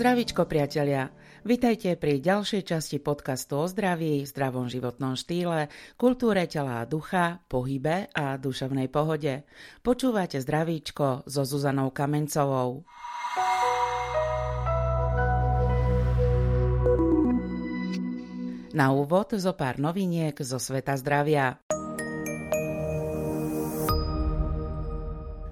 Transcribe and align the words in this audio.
Zdravíčko 0.00 0.48
priatelia, 0.48 1.12
vitajte 1.44 1.92
pri 1.92 2.24
ďalšej 2.24 2.72
časti 2.72 2.96
podcastu 3.04 3.60
o 3.60 3.68
zdraví, 3.68 4.24
zdravom 4.24 4.64
životnom 4.64 5.12
štýle, 5.12 5.68
kultúre 6.00 6.48
tela 6.48 6.80
a 6.80 6.88
ducha, 6.88 7.44
pohybe 7.44 8.08
a 8.08 8.40
duševnej 8.40 8.88
pohode. 8.88 9.44
Počúvate 9.84 10.40
Zdravíčko 10.40 11.28
so 11.28 11.44
Zuzanou 11.44 11.92
Kamencovou. 11.92 12.80
Na 18.72 18.96
úvod 18.96 19.36
zo 19.36 19.52
pár 19.52 19.76
noviniek 19.76 20.32
zo 20.40 20.56
sveta 20.56 20.96
zdravia. 20.96 21.60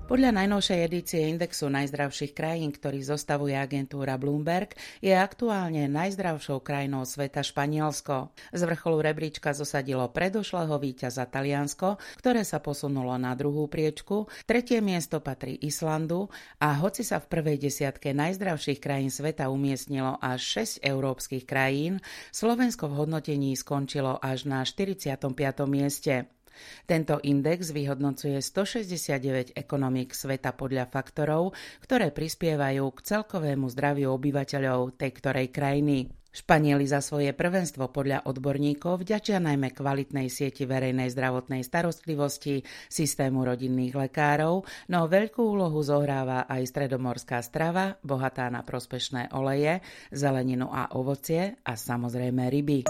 Podľa 0.09 0.41
najnovšej 0.41 0.89
edície 0.89 1.21
indexu 1.29 1.69
najzdravších 1.69 2.33
krajín, 2.33 2.73
ktorý 2.73 3.05
zostavuje 3.05 3.53
agentúra 3.53 4.17
Bloomberg, 4.17 4.73
je 5.05 5.13
aktuálne 5.13 5.85
najzdravšou 5.85 6.65
krajinou 6.65 7.05
sveta 7.05 7.45
Španielsko. 7.45 8.33
Z 8.57 8.61
vrcholu 8.65 9.05
rebríčka 9.05 9.53
zosadilo 9.53 10.09
predošlého 10.09 10.73
víťaza 10.81 11.29
Taliansko, 11.29 12.01
ktoré 12.25 12.41
sa 12.41 12.57
posunulo 12.57 13.21
na 13.21 13.37
druhú 13.37 13.69
priečku. 13.69 14.33
Tretie 14.49 14.81
miesto 14.81 15.21
patrí 15.21 15.61
Islandu 15.61 16.33
a 16.57 16.73
hoci 16.81 17.05
sa 17.05 17.21
v 17.21 17.29
prvej 17.29 17.69
desiatke 17.69 18.17
najzdravších 18.17 18.81
krajín 18.81 19.13
sveta 19.13 19.53
umiestnilo 19.53 20.17
až 20.25 20.65
6 20.81 20.89
európskych 20.89 21.45
krajín, 21.45 22.01
Slovensko 22.33 22.89
v 22.89 23.05
hodnotení 23.05 23.53
skončilo 23.61 24.17
až 24.25 24.49
na 24.49 24.65
45. 24.65 25.21
mieste. 25.69 26.38
Tento 26.87 27.21
index 27.23 27.71
vyhodnocuje 27.75 28.39
169 28.41 29.55
ekonomík 29.55 30.15
sveta 30.15 30.55
podľa 30.55 30.89
faktorov, 30.89 31.53
ktoré 31.83 32.11
prispievajú 32.11 32.85
k 32.95 32.99
celkovému 33.03 33.67
zdraviu 33.71 34.15
obyvateľov 34.15 34.99
tej 34.99 35.11
ktorej 35.17 35.49
krajiny. 35.53 36.13
Španieli 36.29 36.85
za 36.85 37.01
svoje 37.01 37.33
prvenstvo 37.33 37.89
podľa 37.89 38.29
odborníkov 38.29 39.03
vďačia 39.03 39.41
najmä 39.41 39.73
kvalitnej 39.73 40.29
sieti 40.29 40.69
verejnej 40.69 41.11
zdravotnej 41.11 41.65
starostlivosti, 41.65 42.63
systému 42.87 43.43
rodinných 43.49 43.97
lekárov, 43.97 44.63
no 44.93 44.99
veľkú 45.09 45.41
úlohu 45.41 45.81
zohráva 45.81 46.45
aj 46.45 46.69
stredomorská 46.69 47.41
strava, 47.41 47.97
bohatá 48.05 48.53
na 48.53 48.61
prospešné 48.61 49.33
oleje, 49.33 49.81
zeleninu 50.13 50.69
a 50.69 50.93
ovocie 50.95 51.57
a 51.65 51.73
samozrejme 51.75 52.47
ryby. 52.53 52.85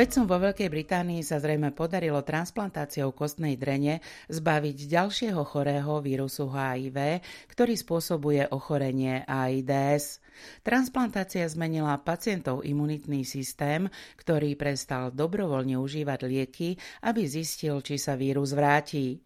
Vedcom 0.00 0.24
vo 0.24 0.40
Veľkej 0.40 0.72
Británii 0.72 1.20
sa 1.20 1.36
zrejme 1.36 1.76
podarilo 1.76 2.24
transplantáciou 2.24 3.12
kostnej 3.12 3.60
drene 3.60 4.00
zbaviť 4.32 4.88
ďalšieho 4.88 5.44
chorého 5.44 6.00
vírusu 6.00 6.48
HIV, 6.48 7.20
ktorý 7.52 7.76
spôsobuje 7.76 8.48
ochorenie 8.48 9.20
AIDS. 9.28 10.24
Transplantácia 10.60 11.46
zmenila 11.48 11.96
pacientov 12.00 12.62
imunitný 12.66 13.24
systém, 13.24 13.88
ktorý 14.20 14.54
prestal 14.54 15.10
dobrovoľne 15.10 15.78
užívať 15.80 16.20
lieky, 16.26 16.76
aby 17.04 17.22
zistil, 17.26 17.80
či 17.80 17.96
sa 17.96 18.14
vírus 18.14 18.52
vráti. 18.52 19.20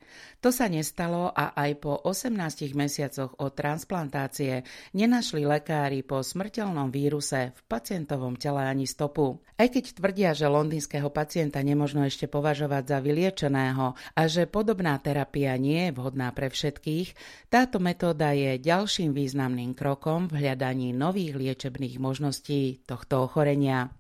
To 0.45 0.53
sa 0.53 0.69
nestalo 0.69 1.33
a 1.33 1.57
aj 1.57 1.71
po 1.81 1.97
18 2.05 2.77
mesiacoch 2.77 3.33
od 3.41 3.57
transplantácie 3.57 4.61
nenašli 4.93 5.49
lekári 5.49 6.05
po 6.05 6.21
smrteľnom 6.21 6.93
víruse 6.93 7.57
v 7.57 7.61
pacientovom 7.65 8.37
tele 8.37 8.61
ani 8.61 8.85
stopu. 8.85 9.41
Aj 9.55 9.71
keď 9.71 9.85
tvrdia, 9.95 10.31
že 10.35 10.51
londýnskeho 10.51 11.15
pacienta 11.15 11.63
nemožno 11.63 12.03
ešte 12.05 12.27
považovať 12.27 12.91
za 12.91 12.99
vyliečeného 12.99 13.95
a 13.95 14.23
že 14.27 14.51
podobná 14.51 14.99
terapia 14.99 15.55
nie 15.55 15.89
je 15.89 15.95
vhodná 15.95 16.35
pre 16.35 16.51
všetkých, 16.51 17.15
táto 17.49 17.79
metóda 17.79 18.35
je 18.35 18.59
ďalším 18.59 19.15
významným 19.15 19.73
krokom 19.79 20.27
v 20.27 20.43
hľadaní 20.43 20.91
nových 21.05 21.37
liečebných 21.37 22.01
možností 22.01 22.81
tohto 22.89 23.29
ochorenia. 23.29 23.93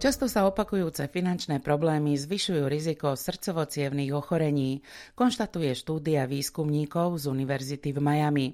Často 0.00 0.32
sa 0.32 0.48
opakujúce 0.48 1.12
finančné 1.12 1.60
problémy 1.60 2.16
zvyšujú 2.16 2.64
riziko 2.64 3.12
srdcovo 3.12 3.68
ochorení, 4.16 4.80
konštatuje 5.12 5.76
štúdia 5.76 6.24
výskumníkov 6.24 7.20
z 7.20 7.28
Univerzity 7.28 7.92
v 7.92 8.00
Miami. 8.00 8.48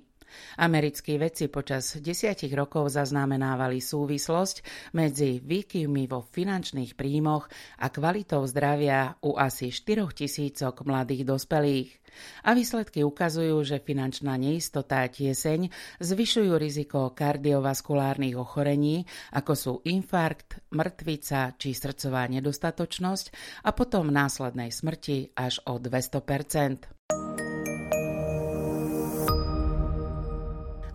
Americkí 0.61 1.17
vedci 1.17 1.51
počas 1.51 1.99
desiatich 1.99 2.53
rokov 2.53 2.95
zaznamenávali 2.95 3.79
súvislosť 3.83 4.63
medzi 4.95 5.39
výkyvmi 5.43 6.09
vo 6.11 6.25
finančných 6.25 6.97
príjmoch 6.97 7.49
a 7.81 7.87
kvalitou 7.91 8.45
zdravia 8.45 9.19
u 9.23 9.37
asi 9.37 9.71
4 9.71 10.07
tisícok 10.13 10.87
mladých 10.87 11.23
dospelých. 11.25 11.91
A 12.49 12.57
výsledky 12.57 13.05
ukazujú, 13.05 13.61
že 13.61 13.83
finančná 13.83 14.41
neistota 14.41 15.05
a 15.05 15.13
tieseň 15.13 15.69
zvyšujú 16.01 16.53
riziko 16.57 17.13
kardiovaskulárnych 17.13 18.41
ochorení, 18.41 19.05
ako 19.37 19.53
sú 19.53 19.73
infarkt, 19.85 20.65
mŕtvica 20.73 21.53
či 21.61 21.77
srdcová 21.77 22.25
nedostatočnosť 22.33 23.27
a 23.69 23.71
potom 23.77 24.09
následnej 24.09 24.73
smrti 24.73 25.37
až 25.37 25.61
o 25.69 25.77
200 25.77 26.96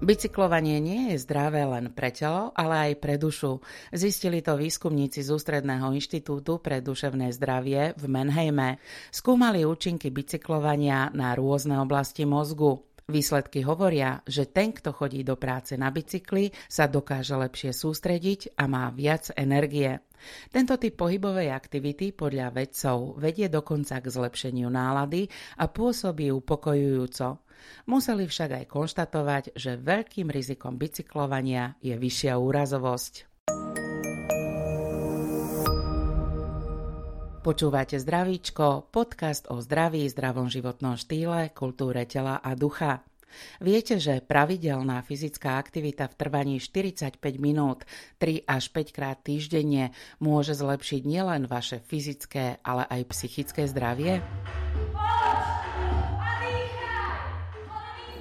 Bicyklovanie 0.01 0.81
nie 0.81 1.13
je 1.13 1.21
zdravé 1.21 1.61
len 1.61 1.93
pre 1.93 2.09
telo, 2.09 2.49
ale 2.57 2.89
aj 2.89 2.93
pre 2.97 3.21
dušu. 3.21 3.61
Zistili 3.93 4.41
to 4.41 4.57
výskumníci 4.57 5.21
z 5.21 5.29
Ústredného 5.29 5.93
inštitútu 5.93 6.57
pre 6.57 6.81
duševné 6.81 7.29
zdravie 7.37 7.93
v 7.93 8.03
Menhejme. 8.09 8.81
Skúmali 9.13 9.61
účinky 9.61 10.09
bicyklovania 10.09 11.13
na 11.13 11.37
rôzne 11.37 11.77
oblasti 11.77 12.25
mozgu. 12.25 12.90
Výsledky 13.11 13.59
hovoria, 13.67 14.23
že 14.23 14.47
ten, 14.47 14.71
kto 14.71 14.95
chodí 14.95 15.27
do 15.27 15.35
práce 15.35 15.75
na 15.75 15.91
bicykli, 15.91 16.55
sa 16.71 16.87
dokáže 16.87 17.35
lepšie 17.35 17.75
sústrediť 17.75 18.55
a 18.55 18.71
má 18.71 18.87
viac 18.95 19.35
energie. 19.35 19.99
Tento 20.47 20.79
typ 20.79 20.95
pohybovej 20.95 21.51
aktivity 21.51 22.15
podľa 22.15 22.55
vedcov 22.55 23.19
vedie 23.19 23.51
dokonca 23.51 23.99
k 23.99 24.07
zlepšeniu 24.07 24.71
nálady 24.71 25.27
a 25.59 25.67
pôsobí 25.67 26.31
upokojujúco. 26.31 27.43
Museli 27.91 28.25
však 28.25 28.63
aj 28.63 28.65
konštatovať, 28.71 29.43
že 29.59 29.81
veľkým 29.81 30.31
rizikom 30.31 30.79
bicyklovania 30.79 31.75
je 31.83 31.93
vyššia 31.99 32.37
úrazovosť. 32.39 33.30
Počúvate 37.41 37.97
Zdravíčko, 37.97 38.93
podcast 38.93 39.49
o 39.49 39.57
zdraví, 39.65 40.05
zdravom 40.05 40.45
životnom 40.45 40.93
štýle, 40.93 41.49
kultúre 41.57 42.05
tela 42.05 42.37
a 42.37 42.53
ducha. 42.53 43.01
Viete, 43.57 43.97
že 43.97 44.21
pravidelná 44.21 45.01
fyzická 45.01 45.57
aktivita 45.57 46.05
v 46.05 46.21
trvaní 46.21 46.55
45 46.61 47.17
minút 47.41 47.89
3 48.21 48.45
až 48.45 48.69
5 48.69 48.93
krát 48.93 49.17
týždenne 49.25 49.89
môže 50.21 50.53
zlepšiť 50.53 51.01
nielen 51.01 51.49
vaše 51.49 51.81
fyzické, 51.81 52.61
ale 52.61 52.85
aj 52.85 53.09
psychické 53.09 53.65
zdravie? 53.65 54.21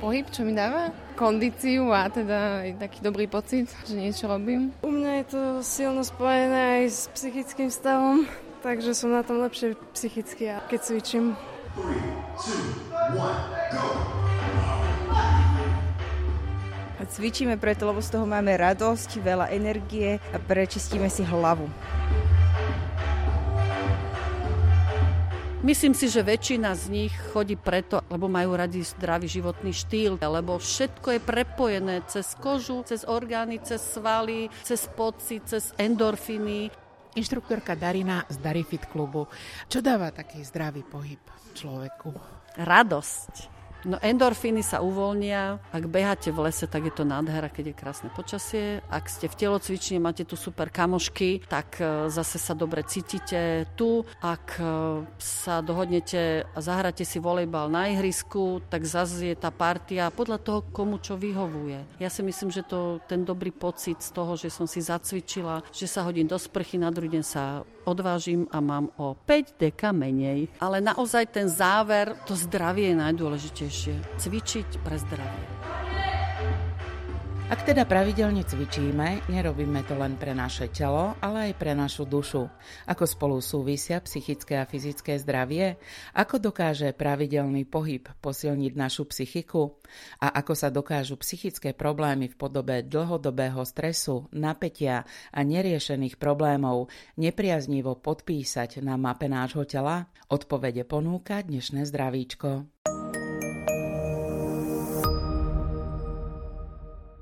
pohyb, 0.00 0.24
čo 0.32 0.48
mi 0.48 0.56
dáva 0.56 0.96
kondíciu 1.12 1.92
a 1.92 2.08
teda 2.08 2.64
aj 2.64 2.80
taký 2.80 2.98
dobrý 3.04 3.28
pocit, 3.28 3.68
že 3.84 4.00
niečo 4.00 4.32
robím. 4.32 4.72
U 4.80 4.88
mňa 4.88 5.12
je 5.20 5.24
to 5.28 5.42
silno 5.60 6.00
spojené 6.00 6.80
aj 6.80 6.84
s 6.88 7.00
psychickým 7.12 7.68
stavom, 7.68 8.24
takže 8.60 8.92
som 8.92 9.10
na 9.10 9.24
tom 9.24 9.40
lepšie 9.40 9.76
psychicky, 9.96 10.52
keď 10.68 10.80
cvičím. 10.80 11.24
A 17.00 17.02
cvičíme 17.08 17.56
preto, 17.56 17.88
lebo 17.88 18.04
z 18.04 18.12
toho 18.12 18.28
máme 18.28 18.52
radosť, 18.60 19.24
veľa 19.24 19.48
energie 19.56 20.20
a 20.30 20.36
prečistíme 20.36 21.08
si 21.08 21.24
hlavu. 21.24 21.64
Myslím 25.60 25.92
si, 25.92 26.08
že 26.08 26.24
väčšina 26.24 26.72
z 26.72 26.84
nich 26.88 27.12
chodí 27.36 27.52
preto, 27.52 28.00
lebo 28.08 28.32
majú 28.32 28.56
radi 28.56 28.80
zdravý 28.80 29.28
životný 29.28 29.76
štýl, 29.76 30.16
lebo 30.16 30.56
všetko 30.56 31.12
je 31.12 31.20
prepojené 31.20 32.00
cez 32.08 32.32
kožu, 32.40 32.80
cez 32.80 33.04
orgány, 33.04 33.60
cez 33.60 33.76
svaly, 33.84 34.48
cez 34.64 34.88
pocit, 34.96 35.44
cez 35.44 35.76
endorfiny. 35.76 36.72
Inštruktorka 37.18 37.74
Darina 37.74 38.22
z 38.30 38.38
Darifit 38.38 38.86
klubu. 38.86 39.26
Čo 39.66 39.82
dáva 39.82 40.14
taký 40.14 40.46
zdravý 40.46 40.86
pohyb 40.86 41.20
človeku? 41.58 42.14
Radosť 42.60 43.59
No 43.88 43.96
endorfíny 43.96 44.60
sa 44.60 44.84
uvoľnia. 44.84 45.56
Ak 45.72 45.88
beháte 45.88 46.28
v 46.28 46.44
lese, 46.44 46.68
tak 46.68 46.84
je 46.84 46.92
to 46.92 47.08
nádhera, 47.08 47.48
keď 47.48 47.72
je 47.72 47.80
krásne 47.80 48.08
počasie. 48.12 48.84
Ak 48.92 49.08
ste 49.08 49.24
v 49.24 49.38
telocvični, 49.40 49.96
máte 49.96 50.28
tu 50.28 50.36
super 50.36 50.68
kamošky, 50.68 51.40
tak 51.48 51.80
e, 51.80 52.12
zase 52.12 52.36
sa 52.36 52.52
dobre 52.52 52.84
cítite 52.84 53.64
tu. 53.80 54.04
Ak 54.20 54.60
e, 54.60 55.04
sa 55.16 55.64
dohodnete 55.64 56.44
a 56.44 56.58
zahráte 56.60 57.08
si 57.08 57.16
volejbal 57.16 57.72
na 57.72 57.88
ihrisku, 57.88 58.60
tak 58.68 58.84
zase 58.84 59.32
je 59.32 59.36
tá 59.36 59.48
partia 59.48 60.12
podľa 60.12 60.38
toho, 60.44 60.60
komu 60.68 61.00
čo 61.00 61.16
vyhovuje. 61.16 61.96
Ja 61.96 62.12
si 62.12 62.20
myslím, 62.20 62.52
že 62.52 62.66
to 62.68 63.00
ten 63.08 63.24
dobrý 63.24 63.48
pocit 63.48 64.04
z 64.04 64.12
toho, 64.12 64.36
že 64.36 64.52
som 64.52 64.68
si 64.68 64.84
zacvičila, 64.84 65.64
že 65.72 65.88
sa 65.88 66.04
hodím 66.04 66.28
do 66.28 66.36
sprchy, 66.36 66.76
na 66.76 66.92
druhý 66.92 67.16
deň 67.16 67.24
sa 67.24 67.64
odvážim 67.84 68.48
a 68.50 68.58
mám 68.58 68.88
o 68.96 69.14
5 69.14 69.60
deka 69.60 69.92
menej. 69.92 70.48
Ale 70.58 70.80
naozaj 70.80 71.30
ten 71.30 71.46
záver, 71.46 72.16
to 72.24 72.34
zdravie 72.34 72.92
je 72.92 72.96
najdôležitejšie. 72.96 73.94
Cvičiť 74.18 74.68
pre 74.82 74.96
zdravie. 74.98 75.59
Ak 77.50 77.66
teda 77.66 77.82
pravidelne 77.82 78.46
cvičíme, 78.46 79.26
nerobíme 79.26 79.82
to 79.82 79.98
len 79.98 80.14
pre 80.14 80.30
naše 80.30 80.70
telo, 80.70 81.18
ale 81.18 81.50
aj 81.50 81.58
pre 81.58 81.74
našu 81.74 82.06
dušu. 82.06 82.46
Ako 82.86 83.02
spolu 83.10 83.42
súvisia 83.42 83.98
psychické 84.06 84.54
a 84.54 84.70
fyzické 84.70 85.18
zdravie? 85.18 85.74
Ako 86.14 86.38
dokáže 86.38 86.94
pravidelný 86.94 87.66
pohyb 87.66 88.06
posilniť 88.22 88.72
našu 88.78 89.10
psychiku? 89.10 89.82
A 90.22 90.30
ako 90.30 90.54
sa 90.54 90.70
dokážu 90.70 91.18
psychické 91.18 91.74
problémy 91.74 92.30
v 92.30 92.38
podobe 92.38 92.86
dlhodobého 92.86 93.66
stresu, 93.66 94.30
napätia 94.30 95.02
a 95.34 95.42
neriešených 95.42 96.22
problémov 96.22 96.86
nepriaznivo 97.18 97.98
podpísať 97.98 98.78
na 98.78 98.94
mape 98.94 99.26
nášho 99.26 99.66
tela? 99.66 100.06
Odpovede 100.30 100.86
ponúka 100.86 101.42
dnešné 101.42 101.82
zdravíčko. 101.82 102.79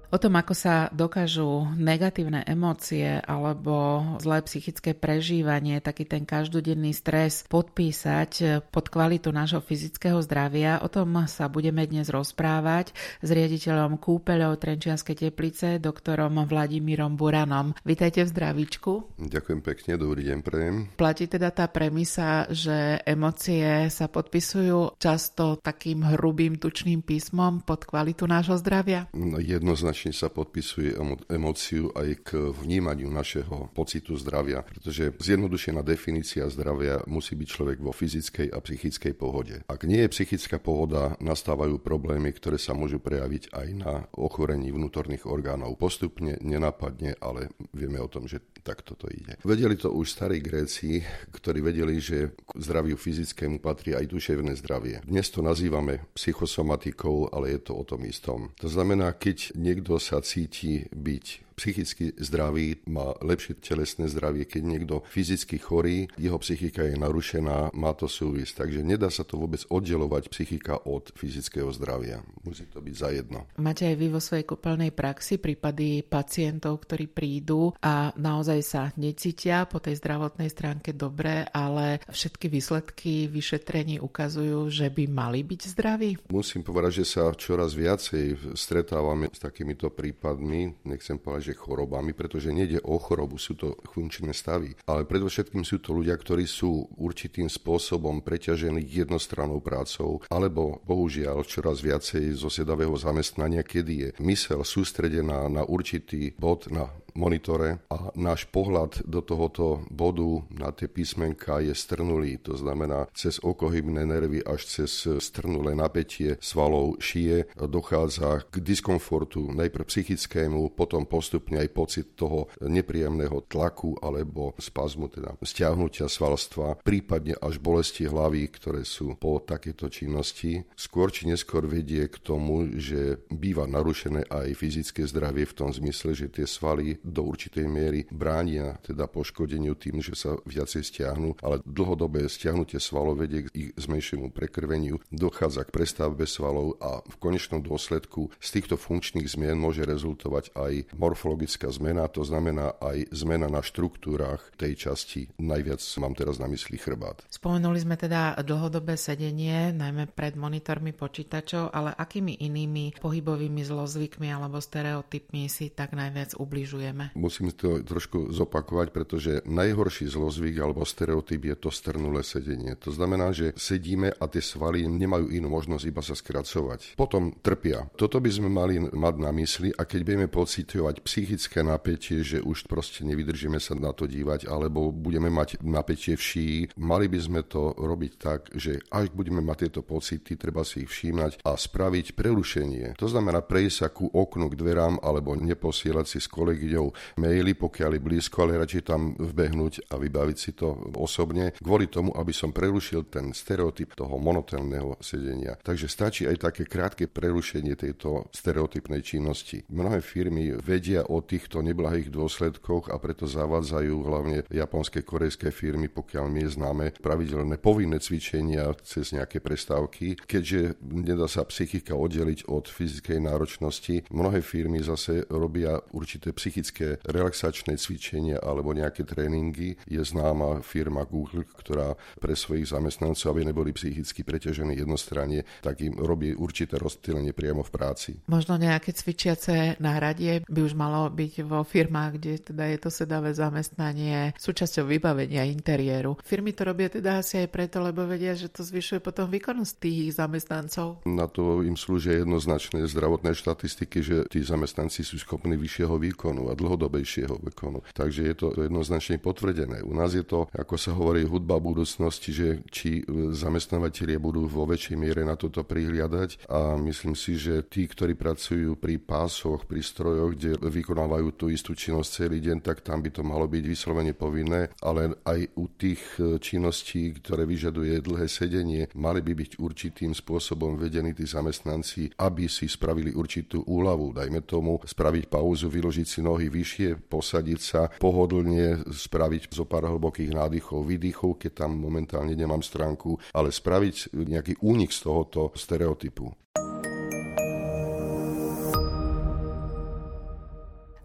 O 0.09 0.17
tom, 0.17 0.41
ako 0.41 0.57
sa 0.57 0.89
dokážu 0.89 1.69
negatívne 1.77 2.41
emócie 2.49 3.21
alebo 3.29 4.01
zlé 4.25 4.41
psychické 4.49 4.97
prežívanie, 4.97 5.85
taký 5.85 6.09
ten 6.09 6.25
každodenný 6.25 6.97
stres 6.97 7.45
podpísať 7.45 8.65
pod 8.73 8.89
kvalitu 8.89 9.29
nášho 9.29 9.61
fyzického 9.61 10.17
zdravia, 10.25 10.81
o 10.81 10.89
tom 10.89 11.13
sa 11.29 11.53
budeme 11.53 11.85
dnes 11.85 12.09
rozprávať 12.09 12.97
s 13.21 13.29
riaditeľom 13.29 14.01
kúpeľov 14.01 14.57
Trenčianskej 14.57 15.29
teplice, 15.29 15.77
doktorom 15.77 16.41
Vladimírom 16.49 17.13
Buranom. 17.13 17.77
Vítajte 17.85 18.25
v 18.25 18.33
zdravíčku. 18.33 19.21
Ďakujem 19.21 19.61
pekne, 19.61 20.01
dobrý 20.01 20.25
deň 20.25 20.39
prejem. 20.41 20.89
Platí 20.97 21.29
teda 21.29 21.53
tá 21.53 21.69
premisa, 21.69 22.49
že 22.49 22.97
emócie 23.05 23.93
sa 23.93 24.09
podpisujú 24.09 24.97
často 24.97 25.61
takým 25.61 26.01
hrubým 26.17 26.57
tučným 26.57 27.05
písmom 27.05 27.61
pod 27.61 27.85
kvalitu 27.85 28.25
nášho 28.25 28.57
zdravia? 28.57 29.13
No, 29.13 29.37
jednoznačne 29.37 29.98
jednoznačne 29.99 30.15
sa 30.15 30.31
podpisuje 30.31 30.95
emóciu 31.27 31.91
aj 31.95 32.09
k 32.23 32.29
vnímaniu 32.55 33.11
našeho 33.11 33.75
pocitu 33.75 34.15
zdravia, 34.15 34.63
pretože 34.63 35.11
zjednodušená 35.19 35.83
definícia 35.83 36.47
zdravia 36.47 37.03
musí 37.11 37.35
byť 37.35 37.49
človek 37.49 37.79
vo 37.83 37.91
fyzickej 37.91 38.55
a 38.55 38.59
psychickej 38.63 39.15
pohode. 39.19 39.55
Ak 39.67 39.83
nie 39.83 40.07
je 40.07 40.13
psychická 40.15 40.63
pohoda, 40.63 41.19
nastávajú 41.19 41.83
problémy, 41.83 42.31
ktoré 42.31 42.63
sa 42.63 42.79
môžu 42.79 43.03
prejaviť 43.03 43.51
aj 43.51 43.69
na 43.75 43.95
ochorení 44.15 44.71
vnútorných 44.71 45.27
orgánov. 45.27 45.75
Postupne, 45.75 46.39
nenapadne, 46.39 47.19
ale 47.19 47.51
vieme 47.75 47.99
o 47.99 48.07
tom, 48.07 48.31
že 48.31 48.39
takto 48.63 48.95
to 48.95 49.11
ide. 49.11 49.35
Vedeli 49.43 49.75
to 49.75 49.91
už 49.91 50.15
starí 50.15 50.39
Gréci, 50.39 51.03
ktorí 51.35 51.65
vedeli, 51.65 51.99
že 51.99 52.39
k 52.39 52.61
zdraviu 52.61 52.95
fyzickému 52.95 53.59
patrí 53.59 53.97
aj 53.97 54.07
duševné 54.07 54.55
zdravie. 54.61 55.03
Dnes 55.09 55.27
to 55.33 55.41
nazývame 55.41 56.07
psychosomatikou, 56.15 57.33
ale 57.33 57.57
je 57.57 57.61
to 57.65 57.73
o 57.75 57.85
tom 57.87 58.05
istom. 58.05 58.53
To 58.61 58.69
znamená, 58.69 59.17
keď 59.17 59.57
niekto 59.57 59.88
kto 59.89 59.97
sa 59.97 60.21
cíti 60.21 60.85
byť 60.93 61.48
psychicky 61.59 62.15
zdravý, 62.15 62.79
má 62.87 63.19
lepšie 63.19 63.59
telesné 63.59 64.07
zdravie, 64.07 64.47
keď 64.47 64.63
niekto 64.63 64.95
fyzicky 65.11 65.59
chorý, 65.59 66.07
jeho 66.15 66.39
psychika 66.39 66.87
je 66.87 66.95
narušená, 66.95 67.75
má 67.75 67.93
to 67.99 68.07
súvisť. 68.07 68.65
Takže 68.65 68.81
nedá 68.87 69.11
sa 69.11 69.27
to 69.27 69.35
vôbec 69.35 69.67
oddelovať 69.67 70.31
psychika 70.31 70.79
od 70.87 71.11
fyzického 71.19 71.69
zdravia. 71.75 72.23
Musí 72.47 72.71
to 72.71 72.79
byť 72.79 72.95
za 72.95 73.09
jedno. 73.11 73.51
Máte 73.59 73.91
aj 73.91 73.97
vy 73.99 74.07
vo 74.09 74.23
svojej 74.23 74.47
kúpeľnej 74.47 74.95
praxi 74.95 75.43
prípady 75.43 76.07
pacientov, 76.07 76.87
ktorí 76.87 77.11
prídu 77.11 77.75
a 77.83 78.15
naozaj 78.15 78.61
sa 78.63 78.83
necítia 78.95 79.67
po 79.67 79.83
tej 79.83 79.99
zdravotnej 79.99 80.47
stránke 80.49 80.95
dobre, 80.95 81.43
ale 81.51 81.99
všetky 82.07 82.47
výsledky 82.47 83.27
vyšetrení 83.27 83.99
ukazujú, 83.99 84.71
že 84.71 84.93
by 84.93 85.05
mali 85.11 85.43
byť 85.43 85.61
zdraví? 85.75 86.11
Musím 86.31 86.63
povedať, 86.63 87.03
že 87.03 87.19
sa 87.19 87.35
čoraz 87.35 87.75
viacej 87.75 88.55
stretávame 88.55 89.33
s 89.33 89.41
takýmito 89.41 89.91
prípadmi, 89.91 90.85
nechcem 90.87 91.19
povedať, 91.19 91.48
že 91.49 91.57
chorobami, 91.57 92.13
pretože 92.13 92.53
nejde 92.53 92.85
o 92.85 93.01
chorobu, 93.01 93.41
sú 93.41 93.57
to 93.57 93.81
funkčné 93.89 94.37
stavy. 94.37 94.77
Ale 94.85 95.09
predovšetkým 95.09 95.65
sú 95.65 95.81
to 95.81 95.97
ľudia, 95.97 96.13
ktorí 96.13 96.45
sú 96.45 96.93
určitým 97.01 97.49
spôsobom 97.49 98.21
preťažení 98.21 98.85
jednostrannou 98.85 99.65
prácou, 99.65 100.21
alebo 100.29 100.85
bohužiaľ 100.85 101.49
čoraz 101.49 101.81
viacej 101.81 102.37
zo 102.37 102.53
sedavého 102.53 102.93
zamestnania, 103.01 103.65
kedy 103.65 103.93
je 103.97 104.09
mysel 104.21 104.61
sústredená 104.61 105.49
na 105.49 105.65
určitý 105.65 106.37
bod, 106.37 106.69
na 106.69 106.93
monitore 107.19 107.83
a 107.91 108.15
náš 108.15 108.47
pohľad 108.47 109.03
do 109.03 109.19
tohoto 109.19 109.83
bodu 109.91 110.47
na 110.55 110.71
tie 110.71 110.87
písmenka 110.87 111.59
je 111.59 111.75
strnulý. 111.75 112.39
To 112.47 112.55
znamená, 112.55 113.11
cez 113.11 113.43
okohybné 113.43 114.07
nervy 114.07 114.39
až 114.47 114.63
cez 114.71 115.03
strnulé 115.19 115.75
napätie 115.75 116.39
svalov 116.39 117.03
šie 117.03 117.51
dochádza 117.59 118.47
k 118.47 118.63
diskomfortu, 118.63 119.51
najprv 119.51 119.91
psychickému, 119.91 120.79
potom 120.79 121.03
postupne 121.39 121.63
aj 121.63 121.71
pocit 121.71 122.07
toho 122.19 122.51
nepríjemného 122.59 123.47
tlaku 123.47 123.95
alebo 124.03 124.59
spazmu, 124.59 125.07
teda 125.07 125.39
stiahnutia 125.39 126.11
svalstva, 126.11 126.83
prípadne 126.83 127.39
až 127.39 127.63
bolesti 127.63 128.11
hlavy, 128.11 128.51
ktoré 128.51 128.83
sú 128.83 129.15
po 129.15 129.39
takéto 129.39 129.87
činnosti. 129.87 130.67
Skôr 130.75 131.15
či 131.15 131.31
neskôr 131.31 131.63
vedie 131.71 132.11
k 132.11 132.19
tomu, 132.19 132.75
že 132.75 133.23
býva 133.31 133.71
narušené 133.71 134.27
aj 134.27 134.59
fyzické 134.59 135.07
zdravie 135.07 135.47
v 135.47 135.55
tom 135.55 135.71
zmysle, 135.71 136.19
že 136.19 136.27
tie 136.27 136.43
svaly 136.43 136.99
do 137.07 137.23
určitej 137.23 137.71
miery 137.71 138.11
bránia 138.11 138.83
teda 138.83 139.07
poškodeniu 139.07 139.79
tým, 139.79 140.03
že 140.03 140.19
sa 140.19 140.35
viacej 140.43 140.83
stiahnu, 140.83 141.39
ale 141.39 141.63
dlhodobé 141.63 142.27
stiahnutie 142.27 142.83
svalov 142.83 143.23
vedie 143.23 143.47
k 143.47 143.55
ich 143.55 143.71
zmenšiemu 143.79 144.35
prekrveniu, 144.35 144.99
dochádza 145.15 145.63
k 145.71 145.71
prestavbe 145.71 146.27
svalov 146.27 146.75
a 146.83 146.99
v 147.07 147.17
konečnom 147.23 147.63
dôsledku 147.63 148.35
z 148.43 148.49
týchto 148.59 148.75
funkčných 148.75 149.31
zmien 149.31 149.55
môže 149.55 149.87
rezultovať 149.87 150.51
aj 150.57 150.89
morfologická 151.29 151.69
zmena, 151.69 152.09
to 152.09 152.25
znamená 152.25 152.73
aj 152.81 153.13
zmena 153.13 153.53
na 153.53 153.61
štruktúrach 153.61 154.41
tej 154.57 154.89
časti. 154.89 155.29
Najviac 155.37 155.77
mám 156.01 156.17
teraz 156.17 156.41
na 156.41 156.49
mysli 156.49 156.81
chrbát. 156.81 157.21
Spomenuli 157.29 157.85
sme 157.85 158.01
teda 158.01 158.41
dlhodobé 158.41 158.97
sedenie, 158.97 159.77
najmä 159.77 160.09
pred 160.09 160.41
monitormi 160.41 160.97
počítačov, 160.97 161.69
ale 161.69 161.93
akými 161.93 162.41
inými 162.41 162.97
pohybovými 162.97 163.61
zlozvykmi 163.61 164.33
alebo 164.33 164.57
stereotypmi 164.57 165.53
si 165.53 165.69
tak 165.69 165.93
najviac 165.93 166.33
ubližujeme? 166.41 167.13
Musím 167.13 167.53
to 167.53 167.85
trošku 167.85 168.33
zopakovať, 168.33 168.89
pretože 168.89 169.33
najhorší 169.45 170.09
zlozvyk 170.09 170.57
alebo 170.65 170.89
stereotyp 170.89 171.45
je 171.45 171.57
to 171.61 171.69
strnulé 171.69 172.25
sedenie. 172.25 172.73
To 172.81 172.89
znamená, 172.89 173.37
že 173.37 173.53
sedíme 173.53 174.17
a 174.17 174.25
tie 174.33 174.41
svaly 174.41 174.89
nemajú 174.89 175.29
inú 175.29 175.53
možnosť 175.53 175.85
iba 175.85 176.01
sa 176.01 176.17
skracovať. 176.17 176.97
Potom 176.97 177.37
trpia. 177.45 177.85
Toto 178.01 178.17
by 178.17 178.31
sme 178.33 178.49
mali 178.49 178.81
mať 178.81 179.15
na 179.21 179.31
mysli 179.37 179.69
a 179.77 179.85
keď 179.85 180.01
budeme 180.09 180.29
pocitovať 180.31 181.05
psychické 181.09 181.65
napätie, 181.65 182.21
že 182.21 182.45
už 182.45 182.69
proste 182.69 183.01
nevydržíme 183.01 183.57
sa 183.57 183.73
na 183.73 183.97
to 183.97 184.05
dívať 184.05 184.45
alebo 184.45 184.93
budeme 184.93 185.33
mať 185.33 185.65
napätie 185.65 186.21
v 186.21 186.21
šíji, 186.21 186.61
mali 186.77 187.09
by 187.09 187.17
sme 187.17 187.41
to 187.49 187.73
robiť 187.73 188.13
tak, 188.21 188.53
že 188.53 188.85
až 188.93 189.09
budeme 189.17 189.41
mať 189.41 189.57
tieto 189.65 189.81
pocity, 189.81 190.37
treba 190.37 190.69
si 190.69 190.85
ich 190.85 190.93
všímať 190.93 191.41
a 191.49 191.57
spraviť 191.57 192.13
prerušenie. 192.13 193.01
To 193.01 193.09
znamená 193.09 193.41
prejsť 193.41 193.77
sa 193.81 193.89
ku 193.89 194.13
oknu, 194.13 194.53
k 194.53 194.59
dverám 194.61 195.01
alebo 195.01 195.33
neposielať 195.33 196.05
si 196.05 196.19
s 196.21 196.29
kolegyňou 196.29 197.17
maily, 197.17 197.57
pokiaľ 197.57 197.97
je 197.97 198.05
blízko, 198.05 198.37
ale 198.45 198.61
radšej 198.61 198.83
tam 198.85 199.17
vbehnúť 199.17 199.89
a 199.89 199.97
vybaviť 199.97 200.37
si 200.37 200.53
to 200.53 200.77
osobne, 200.93 201.57
kvôli 201.57 201.89
tomu, 201.89 202.13
aby 202.13 202.37
som 202.37 202.53
prerušil 202.53 203.09
ten 203.09 203.33
stereotyp 203.33 203.97
toho 203.97 204.21
monotelného 204.21 205.01
sedenia. 205.01 205.57
Takže 205.57 205.89
stačí 205.89 206.29
aj 206.29 206.53
také 206.53 206.69
krátke 206.69 207.09
prerušenie 207.09 207.79
tejto 207.79 208.29
stereotypnej 208.35 209.01
činnosti. 209.01 209.65
Mnohé 209.73 210.05
firmy 210.05 210.59
vedia 210.59 210.98
o 211.07 211.23
týchto 211.23 211.63
neblahých 211.63 212.11
dôsledkoch 212.11 212.91
a 212.91 212.97
preto 212.99 213.29
zavádzajú 213.29 213.95
hlavne 214.03 214.39
japonské, 214.49 215.03
korejské 215.03 215.53
firmy, 215.55 215.87
pokiaľ 215.93 216.27
my 216.27 216.43
známe, 216.49 216.87
pravidelné 216.99 217.61
povinné 217.61 218.03
cvičenia 218.03 218.73
cez 218.83 219.13
nejaké 219.15 219.39
prestávky, 219.39 220.19
keďže 220.25 220.81
nedá 220.83 221.29
sa 221.29 221.45
psychika 221.47 221.95
oddeliť 221.95 222.49
od 222.49 222.67
fyzickej 222.71 223.19
náročnosti. 223.23 224.09
Mnohé 224.09 224.41
firmy 224.41 224.81
zase 224.83 225.27
robia 225.29 225.79
určité 225.93 226.33
psychické 226.33 226.99
relaxačné 227.05 227.77
cvičenia 227.77 228.41
alebo 228.41 228.73
nejaké 228.73 229.05
tréningy, 229.05 229.77
je 229.87 230.03
známa 230.03 230.61
firma 230.63 231.05
Google, 231.05 231.45
ktorá 231.45 231.95
pre 232.19 232.35
svojich 232.35 232.71
zamestnancov, 232.71 233.35
aby 233.35 233.49
neboli 233.49 233.71
psychicky 233.75 234.25
preťažení 234.25 234.79
jednostranne, 234.79 235.45
tak 235.61 235.81
im 235.85 235.99
robí 235.99 236.33
určité 236.35 236.79
rozptýlenie 236.79 237.33
priamo 237.33 237.65
v 237.67 237.71
práci. 237.73 238.11
Možno 238.31 238.57
nejaké 238.57 238.95
cvičiace 238.95 239.81
náradie 239.83 240.45
by 240.47 240.61
už 240.65 240.79
malo 240.89 241.13
byť 241.13 241.45
vo 241.45 241.61
firmách, 241.61 242.11
kde 242.17 242.33
teda 242.41 242.65
je 242.73 242.79
to 242.81 242.89
sedavé 242.89 243.37
zamestnanie 243.37 244.33
súčasťou 244.41 244.89
vybavenia 244.89 245.45
interiéru. 245.45 246.17
Firmy 246.25 246.57
to 246.57 246.65
robia 246.65 246.89
teda 246.89 247.21
asi 247.21 247.45
aj 247.45 247.49
preto, 247.53 247.85
lebo 247.85 248.09
vedia, 248.09 248.33
že 248.33 248.49
to 248.49 248.65
zvyšuje 248.65 249.05
potom 249.05 249.29
výkonnosť 249.29 249.75
tých 249.77 250.17
zamestnancov. 250.17 251.05
Na 251.05 251.29
to 251.29 251.61
im 251.61 251.77
slúžia 251.77 252.25
jednoznačné 252.25 252.89
zdravotné 252.89 253.37
štatistiky, 253.37 253.99
že 254.01 254.17
tí 254.33 254.41
zamestnanci 254.41 255.05
sú 255.05 255.21
schopní 255.21 255.61
vyššieho 255.61 256.01
výkonu 256.01 256.49
a 256.49 256.57
dlhodobejšieho 256.57 257.45
výkonu. 257.45 257.85
Takže 257.93 258.21
je 258.25 258.35
to 258.35 258.47
jednoznačne 258.57 259.21
potvrdené. 259.21 259.85
U 259.85 259.93
nás 259.93 260.17
je 260.17 260.25
to, 260.25 260.49
ako 260.57 260.81
sa 260.81 260.97
hovorí, 260.97 261.29
hudba 261.29 261.61
budúcnosti, 261.61 262.33
že 262.33 262.49
či 262.73 263.05
zamestnávateľie 263.37 264.17
budú 264.17 264.49
vo 264.49 264.65
väčšej 264.65 264.97
miere 264.97 265.27
na 265.27 265.37
toto 265.37 265.67
prihliadať 265.67 266.49
a 266.49 266.81
myslím 266.81 267.13
si, 267.13 267.37
že 267.37 267.67
tí, 267.67 267.85
ktorí 267.85 268.15
pracujú 268.15 268.79
pri 268.79 268.97
pásoch, 269.03 269.67
pri 269.67 269.83
strojoch, 269.83 270.33
kde 270.39 270.51
vykonávajú 270.79 271.29
tú 271.35 271.51
istú 271.51 271.75
činnosť 271.75 272.25
celý 272.25 272.39
deň, 272.39 272.63
tak 272.63 272.87
tam 272.87 273.03
by 273.03 273.11
to 273.11 273.23
malo 273.27 273.51
byť 273.51 273.65
vyslovene 273.67 274.15
povinné, 274.15 274.71
ale 274.79 275.19
aj 275.27 275.41
u 275.59 275.67
tých 275.75 276.03
e, 276.19 276.39
činností, 276.39 277.19
ktoré 277.19 277.45
vyžaduje 277.45 277.99
dlhé 277.99 278.27
sedenie, 278.31 278.87
mali 278.95 279.21
by 279.21 279.33
byť 279.35 279.51
určitým 279.59 280.15
spôsobom 280.15 280.79
vedení 280.79 281.13
tí 281.13 281.27
zamestnanci, 281.27 282.15
aby 282.17 282.47
si 282.47 282.71
spravili 282.71 283.13
určitú 283.13 283.67
úľavu. 283.67 284.15
Dajme 284.15 284.47
tomu 284.47 284.79
spraviť 284.87 285.27
pauzu, 285.27 285.67
vyložiť 285.67 286.07
si 286.07 286.21
nohy 286.23 286.47
vyššie, 286.49 287.11
posadiť 287.11 287.61
sa, 287.61 287.91
pohodlne 287.99 288.87
spraviť 288.87 289.51
zo 289.51 289.67
pár 289.67 289.91
hlbokých 289.91 290.31
nádychov, 290.33 290.87
výdychov, 290.87 291.43
keď 291.43 291.67
tam 291.67 291.77
momentálne 291.77 292.33
nemám 292.33 292.63
stránku, 292.63 293.19
ale 293.35 293.51
spraviť 293.51 294.15
nejaký 294.15 294.63
únik 294.63 294.95
z 294.95 295.09
tohoto 295.09 295.51
stereotypu. 295.57 296.49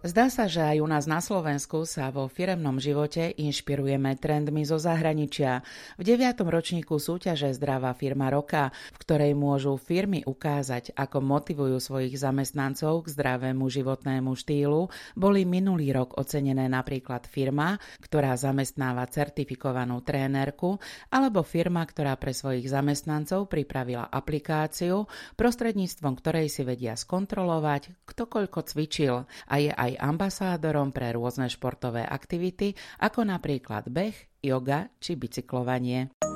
Zdá 0.04 0.28
sa, 0.28 0.44
že 0.52 0.60
aj 0.60 0.84
u 0.84 0.88
nás 0.92 1.08
na 1.08 1.16
Slovensku 1.24 1.88
sa 1.88 2.12
vo 2.12 2.28
firemnom 2.28 2.76
živote 2.76 3.32
inšpirujeme 3.40 4.20
trendmi 4.20 4.60
zo 4.68 4.76
zahraničia. 4.76 5.64
V 5.96 6.04
9. 6.04 6.44
ročníku 6.44 7.00
súťaže 7.00 7.56
Zdravá 7.56 7.96
firma 7.96 8.28
roka, 8.28 8.68
v 8.92 8.98
ktorej 9.00 9.32
môžu 9.32 9.80
firmy 9.80 10.20
ukázať, 10.28 10.92
ako 10.92 11.24
motivujú 11.24 11.80
svojich 11.80 12.20
zamestnancov 12.20 13.08
k 13.08 13.16
zdravému 13.16 13.64
životnému 13.64 14.28
štýlu, 14.36 14.92
boli 15.16 15.48
minulý 15.48 15.96
rok 15.96 16.20
ocenené 16.20 16.68
napríklad 16.68 17.24
firma, 17.24 17.80
ktorá 18.04 18.36
zamestnáva 18.36 19.08
certifikovanú 19.08 20.04
trénerku, 20.04 20.76
alebo 21.16 21.40
firma, 21.40 21.80
ktorá 21.80 22.20
pre 22.20 22.36
svojich 22.36 22.68
zamestnancov 22.68 23.48
pripravila 23.48 24.12
aplikáciu, 24.12 25.08
prostredníctvom 25.40 26.12
ktorej 26.20 26.52
si 26.52 26.60
vedia 26.60 26.92
skontrolovať, 26.92 28.04
kto 28.04 28.28
koľko 28.28 28.68
cvičil 28.68 29.24
a 29.48 29.54
je 29.56 29.72
aj 29.72 29.93
ambasádorom 29.96 30.90
pre 30.90 31.14
rôzne 31.14 31.46
športové 31.46 32.04
aktivity, 32.04 32.74
ako 33.00 33.24
napríklad 33.24 33.88
beh, 33.88 34.42
yoga 34.44 34.92
či 34.98 35.16
bicyklovanie. 35.16 36.33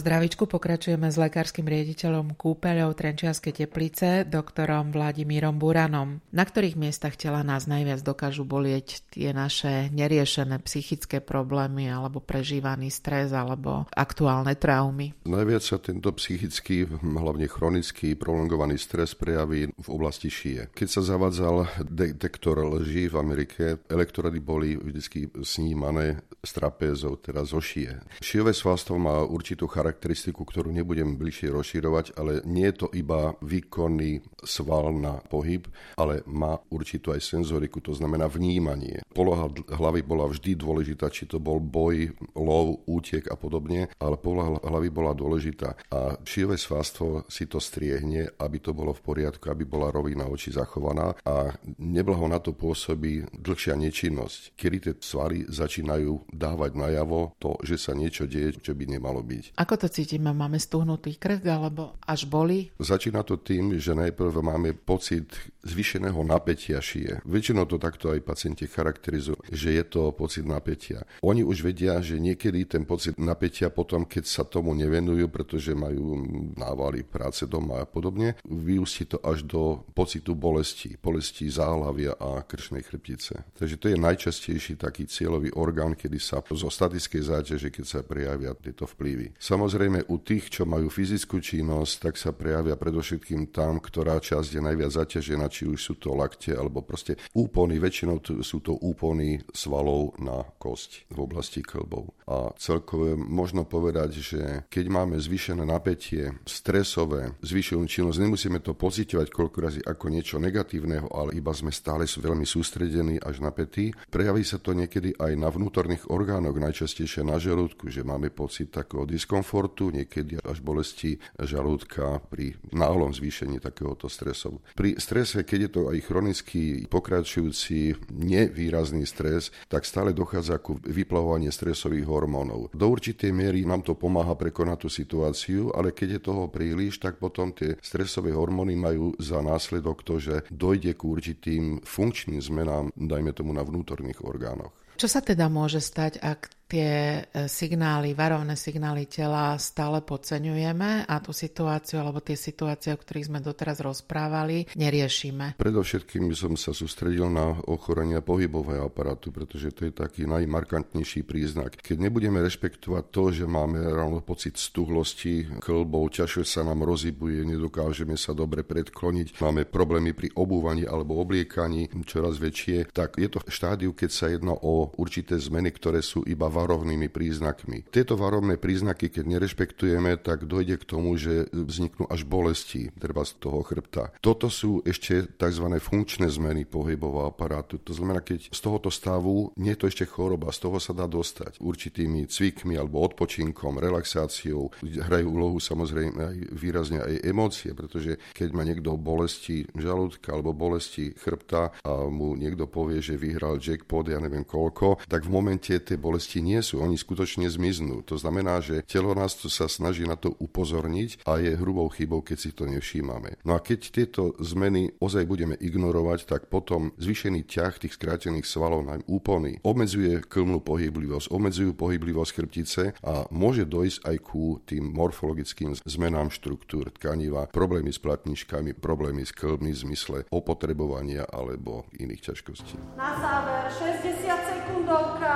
Zdravičku 0.00 0.48
pokračujeme 0.48 1.12
s 1.12 1.20
lekárskym 1.20 1.68
riaditeľom 1.68 2.32
kúpeľov 2.40 2.96
Trenčianskej 2.96 3.52
teplice, 3.52 4.24
doktorom 4.24 4.88
Vladimírom 4.88 5.60
Buranom. 5.60 6.24
Na 6.32 6.48
ktorých 6.48 6.80
miestach 6.80 7.20
tela 7.20 7.44
nás 7.44 7.68
najviac 7.68 8.00
dokážu 8.00 8.48
bolieť 8.48 9.04
tie 9.12 9.36
naše 9.36 9.92
neriešené 9.92 10.56
psychické 10.64 11.20
problémy 11.20 11.92
alebo 11.92 12.24
prežívaný 12.24 12.88
stres 12.88 13.36
alebo 13.36 13.84
aktuálne 13.92 14.56
traumy? 14.56 15.12
Najviac 15.28 15.60
sa 15.60 15.76
tento 15.76 16.08
psychický, 16.16 16.88
hlavne 16.88 17.44
chronický, 17.44 18.16
prolongovaný 18.16 18.80
stres 18.80 19.12
prejaví 19.12 19.68
v 19.68 19.88
oblasti 19.92 20.32
šie. 20.32 20.72
Keď 20.72 20.88
sa 20.88 21.04
zavádzal 21.04 21.84
detektor 21.84 22.56
lží 22.64 23.12
v 23.12 23.16
Amerike, 23.20 23.84
elektrody 23.92 24.40
boli 24.40 24.80
vždy 24.80 25.28
snímané 25.44 26.24
z 26.40 26.50
trapézov, 26.56 27.20
teda 27.20 27.44
zo 27.44 27.60
šie. 27.60 28.00
Šijové 28.24 28.56
svalstvo 28.56 28.96
má 28.96 29.20
určitú 29.26 29.68
charakteristiku 29.68 29.89
charakteristiku, 29.90 30.46
ktorú 30.46 30.70
nebudem 30.70 31.18
bližšie 31.18 31.50
rozširovať, 31.50 32.14
ale 32.14 32.46
nie 32.46 32.70
je 32.70 32.86
to 32.86 32.88
iba 32.94 33.34
výkonný 33.42 34.22
sval 34.46 34.94
na 34.94 35.18
pohyb, 35.26 35.66
ale 35.98 36.22
má 36.30 36.62
určitú 36.70 37.10
aj 37.10 37.26
senzoriku, 37.26 37.82
to 37.82 37.90
znamená 37.90 38.30
vnímanie. 38.30 39.02
Poloha 39.10 39.50
hlavy 39.50 40.06
bola 40.06 40.30
vždy 40.30 40.54
dôležitá, 40.54 41.10
či 41.10 41.26
to 41.26 41.42
bol 41.42 41.58
boj, 41.58 42.14
lov, 42.38 42.86
útek 42.86 43.26
a 43.26 43.34
podobne, 43.34 43.90
ale 43.98 44.14
poloha 44.14 44.62
hlavy 44.62 44.88
bola 44.94 45.10
dôležitá. 45.10 45.74
A 45.90 46.14
šíve 46.22 46.54
svalstvo 46.54 47.26
si 47.26 47.50
to 47.50 47.58
striehne, 47.58 48.30
aby 48.38 48.62
to 48.62 48.70
bolo 48.70 48.94
v 48.94 49.02
poriadku, 49.02 49.50
aby 49.50 49.66
bola 49.66 49.90
rovina 49.90 50.30
oči 50.30 50.54
zachovaná 50.54 51.18
a 51.26 51.50
neblaho 51.82 52.30
na 52.30 52.38
to 52.38 52.54
pôsobí 52.54 53.26
dlhšia 53.34 53.74
nečinnosť, 53.74 54.54
kedy 54.54 54.76
tie 54.78 54.94
svaly 55.02 55.50
začínajú 55.50 56.30
dávať 56.30 56.78
najavo 56.78 57.34
to, 57.42 57.58
že 57.66 57.74
sa 57.74 57.96
niečo 57.96 58.30
deje, 58.30 58.60
čo 58.62 58.76
by 58.76 58.84
nemalo 58.86 59.24
byť. 59.24 59.56
Ako 59.56 59.79
to 59.80 59.88
cítime? 59.88 60.28
Máme 60.36 60.60
stuhnutý 60.60 61.16
krk 61.16 61.48
alebo 61.48 61.96
až 62.04 62.28
boli? 62.28 62.68
Začína 62.76 63.24
to 63.24 63.40
tým, 63.40 63.80
že 63.80 63.96
najprv 63.96 64.44
máme 64.44 64.76
pocit 64.76 65.32
zvýšeného 65.64 66.20
napätia 66.20 66.84
šie. 66.84 67.24
Väčšinou 67.24 67.64
to 67.64 67.80
takto 67.80 68.12
aj 68.12 68.20
pacienti 68.20 68.68
charakterizujú, 68.68 69.40
že 69.48 69.80
je 69.80 69.84
to 69.88 70.12
pocit 70.12 70.44
napätia. 70.44 71.04
Oni 71.24 71.40
už 71.40 71.64
vedia, 71.64 71.96
že 72.04 72.20
niekedy 72.20 72.68
ten 72.68 72.84
pocit 72.84 73.16
napätia 73.16 73.72
potom, 73.72 74.04
keď 74.04 74.24
sa 74.28 74.42
tomu 74.44 74.76
nevenujú, 74.76 75.28
pretože 75.32 75.72
majú 75.72 76.20
návaly 76.56 77.04
práce 77.04 77.48
doma 77.48 77.84
a 77.84 77.88
podobne, 77.88 78.36
vyústi 78.44 79.08
to 79.08 79.20
až 79.24 79.44
do 79.44 79.84
pocitu 79.96 80.36
bolesti, 80.36 80.96
bolesti 81.00 81.48
záhlavia 81.48 82.16
a 82.16 82.44
kršnej 82.44 82.84
chrbtice. 82.84 83.56
Takže 83.56 83.76
to 83.80 83.86
je 83.92 83.96
najčastejší 83.96 84.76
taký 84.80 85.08
cieľový 85.08 85.52
orgán, 85.56 85.96
kedy 85.96 86.18
sa 86.20 86.44
zo 86.44 86.68
statickej 86.68 87.22
záťaže, 87.22 87.68
keď 87.68 87.84
sa 87.84 88.00
prejavia 88.00 88.56
tieto 88.56 88.88
vplyvy. 88.88 89.36
Samozrejme, 89.36 89.59
Samozrejme, 89.60 90.08
u 90.08 90.16
tých, 90.24 90.48
čo 90.48 90.64
majú 90.64 90.88
fyzickú 90.88 91.36
činnosť, 91.36 91.92
tak 92.00 92.14
sa 92.16 92.32
prejavia 92.32 92.80
predovšetkým 92.80 93.52
tam, 93.52 93.76
ktorá 93.76 94.16
časť 94.16 94.56
je 94.56 94.62
najviac 94.64 94.88
zaťažená, 94.88 95.52
či 95.52 95.68
už 95.68 95.76
sú 95.76 95.94
to 96.00 96.16
lakte, 96.16 96.48
alebo 96.48 96.80
proste 96.80 97.20
úpony, 97.36 97.76
väčšinou 97.76 98.24
sú 98.40 98.64
to 98.64 98.80
úpony 98.80 99.36
svalov 99.52 100.16
na 100.16 100.48
kosť 100.56 101.12
v 101.12 101.18
oblasti 101.20 101.60
klbov. 101.60 102.08
A 102.24 102.56
celkové 102.56 103.20
možno 103.20 103.68
povedať, 103.68 104.10
že 104.24 104.40
keď 104.72 104.84
máme 104.88 105.20
zvýšené 105.20 105.68
napätie, 105.68 106.40
stresové, 106.48 107.36
zvýšenú 107.44 107.84
činnosť, 107.84 108.16
nemusíme 108.16 108.64
to 108.64 108.72
pocitovať 108.72 109.28
koľko 109.28 109.58
razy 109.60 109.80
ako 109.84 110.08
niečo 110.08 110.40
negatívneho, 110.40 111.04
ale 111.12 111.36
iba 111.36 111.52
sme 111.52 111.68
stále 111.68 112.08
veľmi 112.08 112.48
sústredení 112.48 113.20
až 113.20 113.44
napätí. 113.44 113.92
Prejaví 114.08 114.40
sa 114.40 114.56
to 114.56 114.72
niekedy 114.72 115.12
aj 115.20 115.36
na 115.36 115.52
vnútorných 115.52 116.08
orgánoch, 116.08 116.56
najčastejšie 116.56 117.28
na 117.28 117.36
žalúdku, 117.36 117.92
že 117.92 118.00
máme 118.00 118.32
pocit 118.32 118.72
takého 118.72 119.04
diskomfortu, 119.04 119.49
diskomfortu, 119.50 119.90
niekedy 119.90 120.38
až 120.46 120.62
bolesti 120.62 121.18
žalúdka 121.34 122.22
pri 122.30 122.54
náhlom 122.70 123.10
zvýšení 123.10 123.58
takéhoto 123.58 124.06
stresu. 124.06 124.62
Pri 124.78 124.94
strese, 125.02 125.42
keď 125.42 125.58
je 125.66 125.70
to 125.74 125.82
aj 125.90 125.98
chronický 126.06 126.86
pokračujúci 126.86 127.98
nevýrazný 128.14 129.02
stres, 129.10 129.50
tak 129.66 129.82
stále 129.82 130.14
dochádza 130.14 130.62
ku 130.62 130.78
vyplavovanie 130.78 131.50
stresových 131.50 132.06
hormónov. 132.06 132.70
Do 132.70 132.86
určitej 132.94 133.34
miery 133.34 133.66
nám 133.66 133.82
to 133.82 133.98
pomáha 133.98 134.38
prekonať 134.38 134.86
tú 134.86 134.88
situáciu, 134.88 135.74
ale 135.74 135.90
keď 135.90 136.22
je 136.22 136.26
toho 136.30 136.46
príliš, 136.46 137.02
tak 137.02 137.18
potom 137.18 137.50
tie 137.50 137.74
stresové 137.82 138.30
hormóny 138.30 138.78
majú 138.78 139.18
za 139.18 139.42
následok 139.42 140.06
to, 140.06 140.22
že 140.22 140.46
dojde 140.54 140.94
ku 140.94 141.18
určitým 141.18 141.82
funkčným 141.82 142.38
zmenám, 142.38 142.94
dajme 142.94 143.34
tomu 143.34 143.50
na 143.50 143.66
vnútorných 143.66 144.22
orgánoch. 144.22 144.70
Čo 145.00 145.08
sa 145.08 145.24
teda 145.24 145.48
môže 145.48 145.80
stať, 145.80 146.20
ak 146.20 146.59
tie 146.70 147.26
e, 147.26 147.50
signály, 147.50 148.14
varovné 148.14 148.54
signály 148.54 149.10
tela 149.10 149.58
stále 149.58 149.98
podceňujeme 150.06 151.10
a 151.10 151.14
tú 151.18 151.34
situáciu 151.34 151.98
alebo 151.98 152.22
tie 152.22 152.38
situácie, 152.38 152.94
o 152.94 153.00
ktorých 153.02 153.26
sme 153.26 153.42
doteraz 153.42 153.82
rozprávali, 153.82 154.70
neriešime. 154.78 155.58
Predovšetkým 155.58 156.30
by 156.30 156.36
som 156.38 156.54
sa 156.54 156.70
sústredil 156.70 157.26
na 157.26 157.58
ochorenia 157.66 158.22
pohybového 158.22 158.86
aparátu, 158.86 159.34
pretože 159.34 159.74
to 159.74 159.90
je 159.90 159.92
taký 159.92 160.30
najmarkantnejší 160.30 161.26
príznak. 161.26 161.82
Keď 161.82 161.98
nebudeme 161.98 162.38
rešpektovať 162.38 163.04
to, 163.10 163.24
že 163.34 163.44
máme 163.50 163.82
ráno 163.90 164.22
pocit 164.22 164.54
stuhlosti 164.54 165.58
klbov, 165.58 166.14
ťažšie 166.14 166.44
sa 166.46 166.62
nám 166.62 166.86
rozhybuje, 166.86 167.42
nedokážeme 167.50 168.14
sa 168.14 168.30
dobre 168.30 168.62
predkloniť, 168.62 169.42
máme 169.42 169.66
problémy 169.66 170.14
pri 170.14 170.30
obúvaní 170.38 170.86
alebo 170.86 171.18
obliekaní 171.18 171.90
čoraz 172.06 172.38
väčšie, 172.38 172.92
tak 172.94 173.18
je 173.18 173.26
to 173.26 173.42
v 173.42 173.50
štádiu, 173.50 173.90
keď 173.96 174.10
sa 174.12 174.26
jedná 174.30 174.54
o 174.54 174.92
určité 175.00 175.40
zmeny, 175.40 175.72
ktoré 175.74 176.04
sú 176.04 176.22
iba 176.28 176.46
varovnými 176.60 177.08
príznakmi. 177.08 177.88
Tieto 177.88 178.20
varovné 178.20 178.60
príznaky, 178.60 179.08
keď 179.08 179.24
nerešpektujeme, 179.24 180.20
tak 180.20 180.44
dojde 180.44 180.76
k 180.76 180.84
tomu, 180.84 181.16
že 181.16 181.48
vzniknú 181.50 182.04
až 182.12 182.28
bolesti, 182.28 182.92
treba 183.00 183.24
z 183.24 183.40
toho 183.40 183.64
chrbta. 183.64 184.12
Toto 184.20 184.52
sú 184.52 184.84
ešte 184.84 185.24
tzv. 185.40 185.66
funkčné 185.80 186.28
zmeny 186.28 186.68
pohybového 186.68 187.32
aparátu. 187.32 187.80
To 187.80 187.96
znamená, 187.96 188.20
keď 188.20 188.52
z 188.52 188.60
tohoto 188.60 188.92
stavu 188.92 189.56
nie 189.56 189.72
je 189.72 189.80
to 189.80 189.86
ešte 189.88 190.04
choroba, 190.04 190.52
z 190.52 190.60
toho 190.68 190.76
sa 190.76 190.92
dá 190.92 191.08
dostať 191.08 191.62
určitými 191.62 192.28
cvikmi 192.28 192.76
alebo 192.76 193.00
odpočinkom, 193.00 193.80
relaxáciou. 193.80 194.74
Hrajú 194.84 195.26
úlohu 195.30 195.58
samozrejme 195.62 196.20
aj 196.20 196.36
výrazne 196.52 196.98
aj 197.00 197.24
emócie, 197.24 197.72
pretože 197.72 198.20
keď 198.36 198.48
má 198.52 198.62
niekto 198.66 198.94
bolesti 198.98 199.64
žalúdka 199.72 200.34
alebo 200.34 200.52
bolesti 200.52 201.14
chrbta 201.16 201.72
a 201.80 201.92
mu 202.10 202.34
niekto 202.36 202.66
povie, 202.66 203.00
že 203.00 203.16
vyhral 203.16 203.62
jackpot, 203.62 204.10
ja 204.10 204.18
neviem 204.18 204.44
koľko, 204.44 205.06
tak 205.06 205.24
v 205.24 205.32
momente 205.32 205.72
tie 205.72 205.96
bolesti 205.96 206.42
nie 206.50 206.60
sú, 206.66 206.82
oni 206.82 206.98
skutočne 206.98 207.46
zmiznú. 207.46 208.02
To 208.10 208.18
znamená, 208.18 208.58
že 208.58 208.82
telo 208.82 209.14
nás 209.14 209.38
sa 209.38 209.70
snaží 209.70 210.02
na 210.02 210.18
to 210.18 210.34
upozorniť 210.42 211.22
a 211.22 211.38
je 211.38 211.54
hrubou 211.54 211.86
chybou, 211.94 212.26
keď 212.26 212.38
si 212.42 212.50
to 212.50 212.66
nevšímame. 212.66 213.38
No 213.46 213.54
a 213.54 213.62
keď 213.62 213.80
tieto 213.94 214.34
zmeny 214.42 214.90
ozaj 214.98 215.30
budeme 215.30 215.54
ignorovať, 215.54 216.26
tak 216.26 216.50
potom 216.50 216.90
zvýšený 216.98 217.46
ťah 217.46 217.78
tých 217.78 217.94
skrátených 217.94 218.48
svalov 218.48 218.82
na 218.82 218.98
úpony 219.06 219.62
obmedzuje 219.62 220.26
klmnú 220.26 220.58
pohyblivosť, 220.58 221.30
obmedzujú 221.30 221.78
pohyblivosť 221.78 222.30
chrbtice 222.34 222.82
a 223.06 223.30
môže 223.30 223.68
dojsť 223.68 223.98
aj 224.02 224.16
ku 224.24 224.58
tým 224.66 224.90
morfologickým 224.90 225.78
zmenám 225.86 226.34
štruktúr 226.34 226.90
tkaniva, 226.96 227.46
problémy 227.52 227.94
s 227.94 228.02
platničkami, 228.02 228.74
problémy 228.74 229.22
s 229.22 229.36
klbmi 229.36 229.70
zmysle 229.70 230.26
opotrebovania 230.32 231.28
alebo 231.28 231.86
iných 232.00 232.32
ťažkostí. 232.32 232.74
Na 232.96 233.14
záver 233.20 233.68
60 233.70 234.26
sekundovka, 234.26 235.34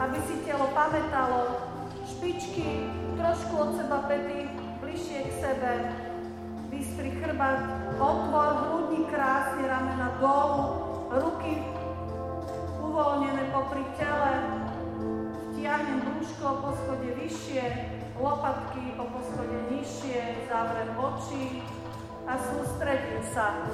aby 0.00 0.18
si 0.24 0.34
telo 0.48 0.72
pamätalo. 0.72 1.60
Špičky, 2.08 2.88
trošku 3.20 3.52
od 3.52 3.70
seba 3.76 4.08
pety, 4.08 4.48
bližšie 4.80 5.28
k 5.28 5.30
sebe. 5.44 5.72
Vystrý 6.72 7.12
chrbát, 7.20 7.68
otvor, 8.00 8.64
hrudník 8.64 9.12
krásne, 9.12 9.68
ramena 9.68 10.16
dolu, 10.16 10.64
ruky 11.12 11.60
uvoľnené 12.80 13.52
popri 13.52 13.84
tele. 14.00 14.32
Vtiahnem 15.52 16.00
brúško 16.00 16.64
po 16.64 16.70
schode 16.80 17.12
vyššie, 17.12 17.64
lopatky 18.16 18.96
po 18.96 19.04
poschode 19.12 19.58
nižšie, 19.68 20.48
zavrem 20.48 20.96
oči 20.96 21.60
a 22.24 22.40
sústredím 22.40 23.20
sa. 23.36 23.68